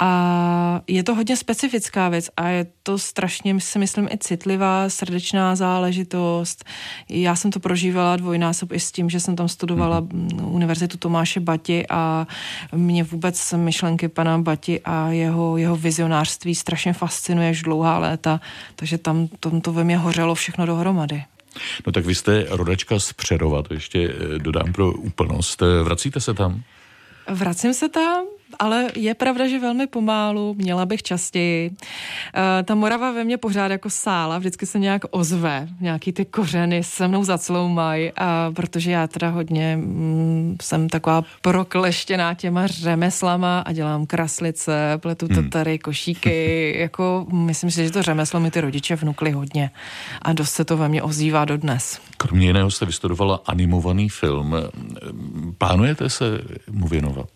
a 0.02 0.80
je 0.86 1.02
to 1.02 1.14
hodně 1.14 1.36
specifická 1.36 2.08
věc 2.08 2.30
a 2.36 2.48
je 2.48 2.66
to 2.82 2.98
strašně, 2.98 3.60
si 3.60 3.78
myslím, 3.78 4.08
i 4.12 4.18
citlivá, 4.18 4.88
srdečná 4.88 5.56
záležitost. 5.56 6.64
Já 7.08 7.36
jsem 7.36 7.50
to 7.50 7.60
prožívala 7.60 8.16
dvojnásob 8.16 8.72
i 8.72 8.80
s 8.80 8.92
tím, 8.92 9.10
že 9.10 9.20
jsem 9.20 9.36
tam 9.36 9.48
studovala 9.48 10.02
mm-hmm. 10.02 10.52
univerzitu 10.52 10.98
Tomáše 10.98 11.40
Bati 11.40 11.86
a 11.90 12.26
mě 12.72 13.04
vůbec 13.04 13.52
myšlenky 13.56 14.08
pana 14.08 14.38
Bati 14.38 14.80
a 14.84 15.08
jeho, 15.08 15.56
jeho 15.56 15.76
vizionářství 15.76 16.54
strašně 16.54 16.92
fascinuje 16.92 17.50
už 17.50 17.62
dlouhá 17.62 17.98
léta, 17.98 18.40
takže 18.76 18.98
tam, 18.98 19.28
tam 19.40 19.60
to 19.60 19.72
ve 19.72 19.84
mně 19.84 19.96
hořelo 19.96 20.34
všechno 20.34 20.66
dohromady. 20.66 21.24
No 21.86 21.92
tak 21.92 22.06
vy 22.06 22.14
jste 22.14 22.46
rodačka 22.48 22.98
z 22.98 23.12
Přerova, 23.12 23.62
to 23.62 23.74
ještě 23.74 24.08
eh, 24.08 24.38
dodám 24.38 24.72
pro 24.72 24.92
úplnost. 24.92 25.62
Vracíte 25.82 26.20
se 26.20 26.34
tam? 26.34 26.62
Vracím 27.28 27.74
se 27.74 27.88
tam, 27.88 28.24
ale 28.58 28.86
je 28.96 29.14
pravda, 29.14 29.48
že 29.48 29.58
velmi 29.58 29.86
pomálu, 29.86 30.54
měla 30.58 30.86
bych 30.86 31.02
častěji. 31.02 31.70
Uh, 31.70 31.76
ta 32.64 32.74
Morava 32.74 33.12
ve 33.12 33.24
mně 33.24 33.36
pořád 33.36 33.70
jako 33.70 33.90
sála, 33.90 34.38
vždycky 34.38 34.66
se 34.66 34.78
nějak 34.78 35.02
ozve, 35.10 35.68
nějaký 35.80 36.12
ty 36.12 36.24
kořeny 36.24 36.84
se 36.84 37.08
mnou 37.08 37.24
zacloumají, 37.24 38.12
a 38.16 38.52
protože 38.56 38.90
já 38.90 39.06
teda 39.06 39.28
hodně 39.28 39.76
mm, 39.76 40.56
jsem 40.62 40.88
taková 40.88 41.22
prokleštěná 41.42 42.34
těma 42.34 42.66
řemeslama 42.66 43.60
a 43.60 43.72
dělám 43.72 44.06
kraslice, 44.06 44.98
pletu 45.02 45.26
hmm. 45.30 45.50
tatary, 45.50 45.78
košíky, 45.78 46.74
jako 46.78 47.26
myslím 47.32 47.70
si, 47.70 47.84
že 47.84 47.90
to 47.90 48.02
řemeslo 48.02 48.40
mi 48.40 48.50
ty 48.50 48.60
rodiče 48.60 48.96
vnukli 48.96 49.30
hodně 49.30 49.70
a 50.22 50.32
dost 50.32 50.50
se 50.50 50.64
to 50.64 50.76
ve 50.76 50.88
mně 50.88 51.02
ozývá 51.02 51.44
dodnes. 51.44 52.00
Kromě 52.16 52.46
jiného 52.46 52.70
jste 52.70 52.86
vystudovala 52.86 53.40
animovaný 53.46 54.08
film. 54.08 54.54
Plánujete 55.58 56.10
se 56.10 56.24
mu 56.70 56.88
věnovat? 56.88 57.28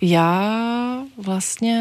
Já 0.00 1.02
vlastně 1.18 1.78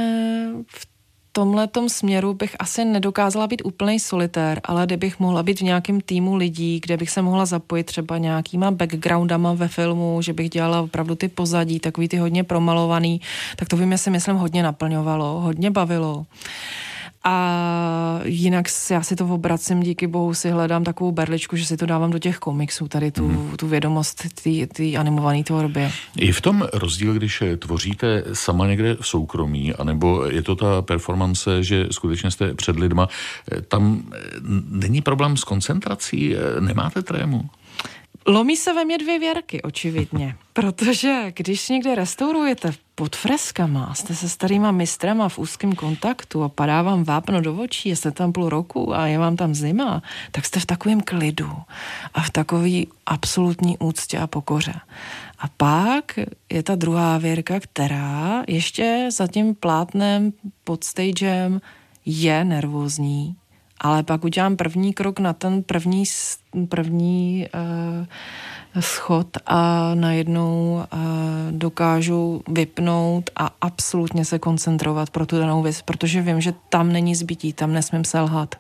v 0.67 0.88
tomhletom 1.32 1.89
směru 1.89 2.34
bych 2.34 2.56
asi 2.60 2.86
nedokázala 2.86 3.47
být 3.47 3.62
úplný 3.65 3.99
solitér, 3.99 4.62
ale 4.63 4.86
kdybych 4.86 5.19
mohla 5.19 5.43
být 5.43 5.60
v 5.60 5.63
nějakém 5.63 6.01
týmu 6.01 6.36
lidí, 6.36 6.80
kde 6.80 6.97
bych 6.97 7.10
se 7.10 7.21
mohla 7.21 7.45
zapojit 7.45 7.84
třeba 7.84 8.17
nějakýma 8.17 8.71
backgroundama 8.71 9.54
ve 9.54 9.67
filmu, 9.67 10.21
že 10.21 10.34
bych 10.34 10.49
dělala 10.49 10.82
opravdu 10.82 11.15
ty 11.15 11.28
pozadí, 11.28 11.80
takový 11.80 12.08
ty 12.08 12.17
hodně 12.17 12.43
promalovaný, 12.43 13.21
tak 13.56 13.67
to 13.67 13.75
by 13.75 13.86
mě 13.86 13.97
si 13.97 14.10
myslím 14.10 14.36
hodně 14.36 14.63
naplňovalo, 14.63 15.39
hodně 15.39 15.71
bavilo. 15.71 16.25
A 17.27 18.19
jinak 18.23 18.65
já 18.91 19.03
si 19.03 19.15
to 19.15 19.25
obracím, 19.25 19.83
díky 19.83 20.07
bohu 20.07 20.33
si 20.33 20.49
hledám 20.49 20.83
takovou 20.83 21.11
berličku, 21.11 21.55
že 21.55 21.65
si 21.65 21.77
to 21.77 21.85
dávám 21.85 22.11
do 22.11 22.19
těch 22.19 22.38
komiksů, 22.38 22.88
tady 22.88 23.11
tu, 23.11 23.27
mm. 23.27 23.57
tu 23.57 23.67
vědomost 23.67 24.23
té 24.73 24.97
animované 24.97 25.43
tvorby. 25.43 25.91
Je 26.15 26.33
v 26.33 26.41
tom 26.41 26.67
rozdíl, 26.73 27.13
když 27.13 27.43
tvoříte 27.59 28.23
sama 28.33 28.67
někde 28.67 28.95
v 29.01 29.07
soukromí, 29.07 29.73
anebo 29.73 30.25
je 30.25 30.41
to 30.41 30.55
ta 30.55 30.81
performance, 30.81 31.63
že 31.63 31.88
skutečně 31.91 32.31
jste 32.31 32.53
před 32.53 32.75
lidma, 32.75 33.09
tam 33.67 34.03
není 34.69 35.01
problém 35.01 35.38
s 35.38 35.43
koncentrací, 35.43 36.35
nemáte 36.59 37.01
trému? 37.01 37.49
Lomí 38.27 38.57
se 38.57 38.73
ve 38.73 38.85
mě 38.85 38.97
dvě 38.97 39.19
věrky, 39.19 39.61
očividně. 39.61 40.35
Protože 40.53 41.33
když 41.35 41.69
někde 41.69 41.95
restaurujete 41.95 42.71
pod 42.95 43.15
freskama, 43.15 43.93
jste 43.93 44.15
se 44.15 44.29
starýma 44.29 44.71
mistrama 44.71 45.29
v 45.29 45.39
úzkém 45.39 45.73
kontaktu 45.73 46.43
a 46.43 46.49
padá 46.49 46.81
vám 46.81 47.03
vápno 47.03 47.41
do 47.41 47.55
očí, 47.55 47.95
jste 47.95 48.11
tam 48.11 48.31
půl 48.31 48.49
roku 48.49 48.95
a 48.95 49.07
je 49.07 49.17
vám 49.17 49.35
tam 49.35 49.55
zima, 49.55 50.01
tak 50.31 50.45
jste 50.45 50.59
v 50.59 50.65
takovém 50.65 51.01
klidu 51.01 51.51
a 52.13 52.21
v 52.21 52.29
takový 52.29 52.88
absolutní 53.05 53.77
úctě 53.77 54.17
a 54.17 54.27
pokoře. 54.27 54.73
A 55.39 55.47
pak 55.57 56.19
je 56.51 56.63
ta 56.63 56.75
druhá 56.75 57.17
věrka, 57.17 57.59
která 57.59 58.43
ještě 58.47 59.09
za 59.11 59.27
tím 59.27 59.55
plátnem 59.55 60.33
pod 60.63 60.83
stagem 60.83 61.61
je 62.05 62.43
nervózní, 62.43 63.35
ale 63.81 64.03
pak 64.03 64.23
udělám 64.23 64.55
první 64.55 64.93
krok 64.93 65.19
na 65.19 65.33
ten 65.33 65.63
první, 65.63 66.03
první 66.69 67.47
uh, 67.53 68.81
schod 68.81 69.27
a 69.45 69.91
najednou 69.95 70.83
uh, 70.93 70.99
dokážu 71.51 72.41
vypnout 72.47 73.29
a 73.35 73.49
absolutně 73.61 74.25
se 74.25 74.39
koncentrovat 74.39 75.09
pro 75.09 75.25
tu 75.25 75.39
danou 75.39 75.61
věc, 75.61 75.81
protože 75.81 76.21
vím, 76.21 76.41
že 76.41 76.53
tam 76.69 76.91
není 76.91 77.15
zbytí, 77.15 77.53
tam 77.53 77.73
nesmím 77.73 78.05
selhat. 78.05 78.55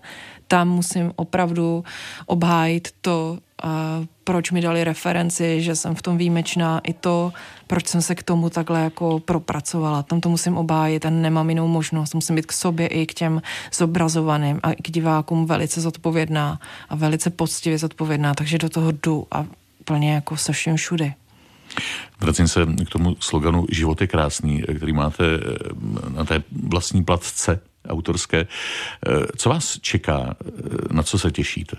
Tam 0.47 0.69
musím 0.69 1.11
opravdu 1.15 1.83
obhájit 2.25 2.87
to, 3.01 3.37
uh, 3.63 4.05
proč 4.25 4.51
mi 4.51 4.61
dali 4.61 4.83
referenci, 4.83 5.61
že 5.61 5.75
jsem 5.75 5.95
v 5.95 6.01
tom 6.01 6.17
výjimečná, 6.17 6.81
i 6.83 6.93
to, 6.93 7.33
proč 7.67 7.87
jsem 7.87 8.01
se 8.01 8.15
k 8.15 8.23
tomu 8.23 8.49
takhle 8.49 8.81
jako 8.81 9.19
propracovala. 9.19 10.03
Tam 10.03 10.21
to 10.21 10.29
musím 10.29 10.57
obhájit 10.57 11.05
a 11.05 11.09
nemám 11.09 11.49
jinou 11.49 11.67
možnost. 11.67 12.15
Musím 12.15 12.35
být 12.35 12.45
k 12.45 12.51
sobě 12.51 12.87
i 12.87 13.05
k 13.05 13.13
těm 13.13 13.41
zobrazovaným 13.73 14.59
a 14.63 14.71
k 14.73 14.91
divákům 14.91 15.45
velice 15.45 15.81
zodpovědná 15.81 16.59
a 16.89 16.95
velice 16.95 17.29
poctivě 17.29 17.77
zodpovědná, 17.77 18.33
takže 18.33 18.57
do 18.57 18.69
toho 18.69 18.91
jdu 18.91 19.27
a 19.31 19.45
plně 19.85 20.13
jako 20.13 20.37
se 20.37 20.53
vším 20.53 20.75
všude. 20.75 21.13
Vracím 22.19 22.47
se 22.47 22.65
k 22.85 22.89
tomu 22.89 23.15
sloganu 23.19 23.65
Život 23.71 24.01
je 24.01 24.07
krásný, 24.07 24.63
který 24.77 24.93
máte 24.93 25.23
eh, 25.25 26.09
na 26.09 26.25
té 26.25 26.43
vlastní 26.69 27.03
platce 27.03 27.59
autorské. 27.87 28.39
Eh, 28.39 29.09
co 29.37 29.49
vás 29.49 29.79
čeká? 29.79 30.35
Eh, 30.45 30.93
na 30.93 31.03
co 31.03 31.19
se 31.19 31.31
těšíte? 31.31 31.77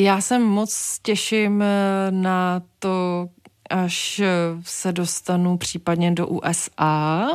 Já 0.00 0.20
se 0.20 0.38
moc 0.38 0.98
těším 1.02 1.64
na 2.10 2.62
to, 2.78 3.28
až 3.70 4.22
se 4.62 4.92
dostanu 4.92 5.58
případně 5.58 6.10
do 6.10 6.26
USA, 6.26 7.28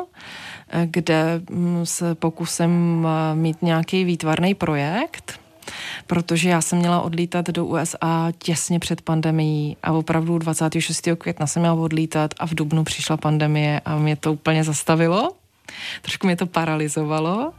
kde 0.86 1.42
mm, 1.50 1.86
se 1.86 2.16
pokusím 2.16 3.08
mít 3.34 3.62
nějaký 3.62 4.04
výtvarný 4.04 4.56
projekt 4.56 5.40
protože 6.08 6.50
já 6.50 6.62
jsem 6.62 6.80
měla 6.80 7.02
odlítat 7.02 7.48
do 7.50 7.66
USA 7.66 8.32
těsně 8.38 8.80
před 8.80 9.02
pandemií 9.02 9.78
a 9.84 9.92
opravdu 9.92 10.38
26. 10.38 11.08
května 11.18 11.48
jsem 11.48 11.62
měla 11.62 11.76
odlítat 11.76 12.34
a 12.40 12.48
v 12.48 12.54
Dubnu 12.54 12.84
přišla 12.84 13.18
pandemie 13.18 13.82
a 13.86 13.98
mě 13.98 14.16
to 14.16 14.34
úplně 14.34 14.64
zastavilo. 14.64 15.32
Trošku 16.02 16.28
mě 16.28 16.36
to 16.36 16.46
paralizovalo. 16.46 17.54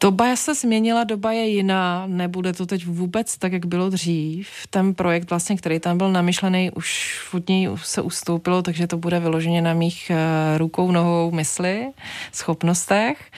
Doba 0.00 0.36
se 0.36 0.54
změnila, 0.54 1.04
doba 1.04 1.32
je 1.32 1.48
jiná, 1.48 2.06
nebude 2.06 2.52
to 2.52 2.66
teď 2.66 2.86
vůbec 2.86 3.38
tak, 3.38 3.52
jak 3.52 3.66
bylo 3.66 3.90
dřív. 3.90 4.48
Ten 4.70 4.94
projekt, 4.94 5.30
vlastně, 5.30 5.56
který 5.56 5.80
tam 5.80 5.98
byl 5.98 6.12
namyšlený, 6.12 6.70
už 6.70 7.20
od 7.34 7.48
něj 7.48 7.68
se 7.76 8.02
ustoupilo, 8.02 8.62
takže 8.62 8.86
to 8.86 8.96
bude 8.96 9.20
vyloženě 9.20 9.62
na 9.62 9.74
mých 9.74 10.10
eh, 10.10 10.58
rukou, 10.58 10.90
nohou, 10.90 11.30
mysli, 11.30 11.90
schopnostech. 12.32 13.30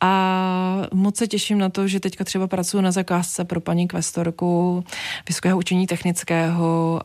A 0.00 0.82
moc 0.94 1.16
se 1.16 1.26
těším 1.26 1.58
na 1.58 1.68
to, 1.68 1.88
že 1.88 2.00
teďka 2.00 2.24
třeba 2.24 2.46
pracuji 2.46 2.80
na 2.80 2.90
zakázce 2.90 3.44
pro 3.44 3.60
paní 3.60 3.88
kvestorku 3.88 4.84
Vysokého 5.28 5.58
učení 5.58 5.86
technického, 5.86 7.00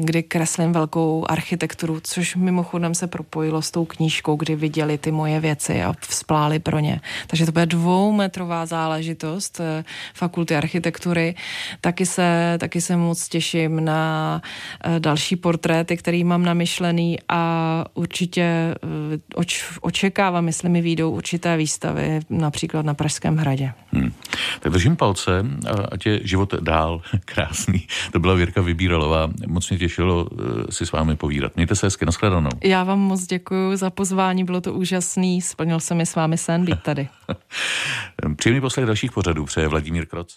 kdy 0.00 0.22
kreslím 0.22 0.72
velkou 0.72 1.26
architekturu, 1.28 2.00
což 2.02 2.36
mimochodem 2.36 2.94
se 2.94 3.06
propojilo 3.06 3.62
s 3.62 3.70
tou 3.70 3.84
knížkou, 3.84 4.36
kdy 4.36 4.56
viděli 4.56 4.98
ty 4.98 5.10
moje 5.10 5.40
věci 5.40 5.82
a 5.82 5.94
vzpláli 6.00 6.58
pro 6.58 6.78
ně. 6.78 7.00
Takže 7.26 7.46
to 7.46 7.52
bude 7.52 7.66
dvoumetrová 7.66 8.66
záležitost 8.66 9.60
eh, 9.60 9.84
fakulty 10.14 10.56
architektury. 10.56 11.34
Taky 11.80 12.06
se, 12.06 12.56
taky 12.60 12.80
se 12.80 12.96
moc 12.96 13.28
těším 13.28 13.84
na 13.84 14.42
eh, 14.84 15.00
další 15.00 15.36
portréty, 15.36 15.96
který 15.96 16.24
mám 16.24 16.44
namyšlený 16.44 17.18
a 17.28 17.84
určitě 17.94 18.42
eh, 18.42 18.76
oč, 19.34 19.64
očekávám, 19.80 20.46
jestli 20.46 20.68
mi 20.68 20.82
výjdou 20.82 21.10
určité 21.10 21.56
výstavy, 21.56 22.20
například 22.30 22.86
na 22.86 22.94
Pražském 22.94 23.36
hradě. 23.36 23.72
Hmm. 23.92 24.12
Tak 24.60 24.72
držím 24.72 24.96
palce, 24.96 25.46
ať 25.92 26.06
je 26.06 26.20
život 26.24 26.54
dál 26.54 27.00
krásný. 27.24 27.86
To 28.12 28.18
byla 28.18 28.34
Věrka 28.34 28.62
Vybíralová 28.62 29.30
moc 29.56 29.70
mě 29.70 29.78
těšilo 29.78 30.28
eh, 30.32 30.72
si 30.72 30.86
s 30.86 30.92
vámi 30.92 31.16
povídat. 31.16 31.56
Mějte 31.56 31.74
se 31.74 31.86
hezky, 31.86 32.06
nashledanou. 32.06 32.50
Já 32.64 32.84
vám 32.84 32.98
moc 32.98 33.26
děkuji 33.26 33.76
za 33.76 33.90
pozvání, 33.90 34.44
bylo 34.44 34.60
to 34.60 34.72
úžasný, 34.74 35.42
splnil 35.42 35.80
se 35.80 35.94
mi 35.94 36.06
s 36.06 36.14
vámi 36.14 36.38
sen 36.38 36.64
být 36.64 36.82
tady. 36.82 37.08
Příjemný 38.36 38.60
poslech 38.60 38.86
dalších 38.86 39.12
pořadů 39.12 39.44
přeje 39.44 39.68
Vladimír 39.68 40.06
Kroc. 40.06 40.34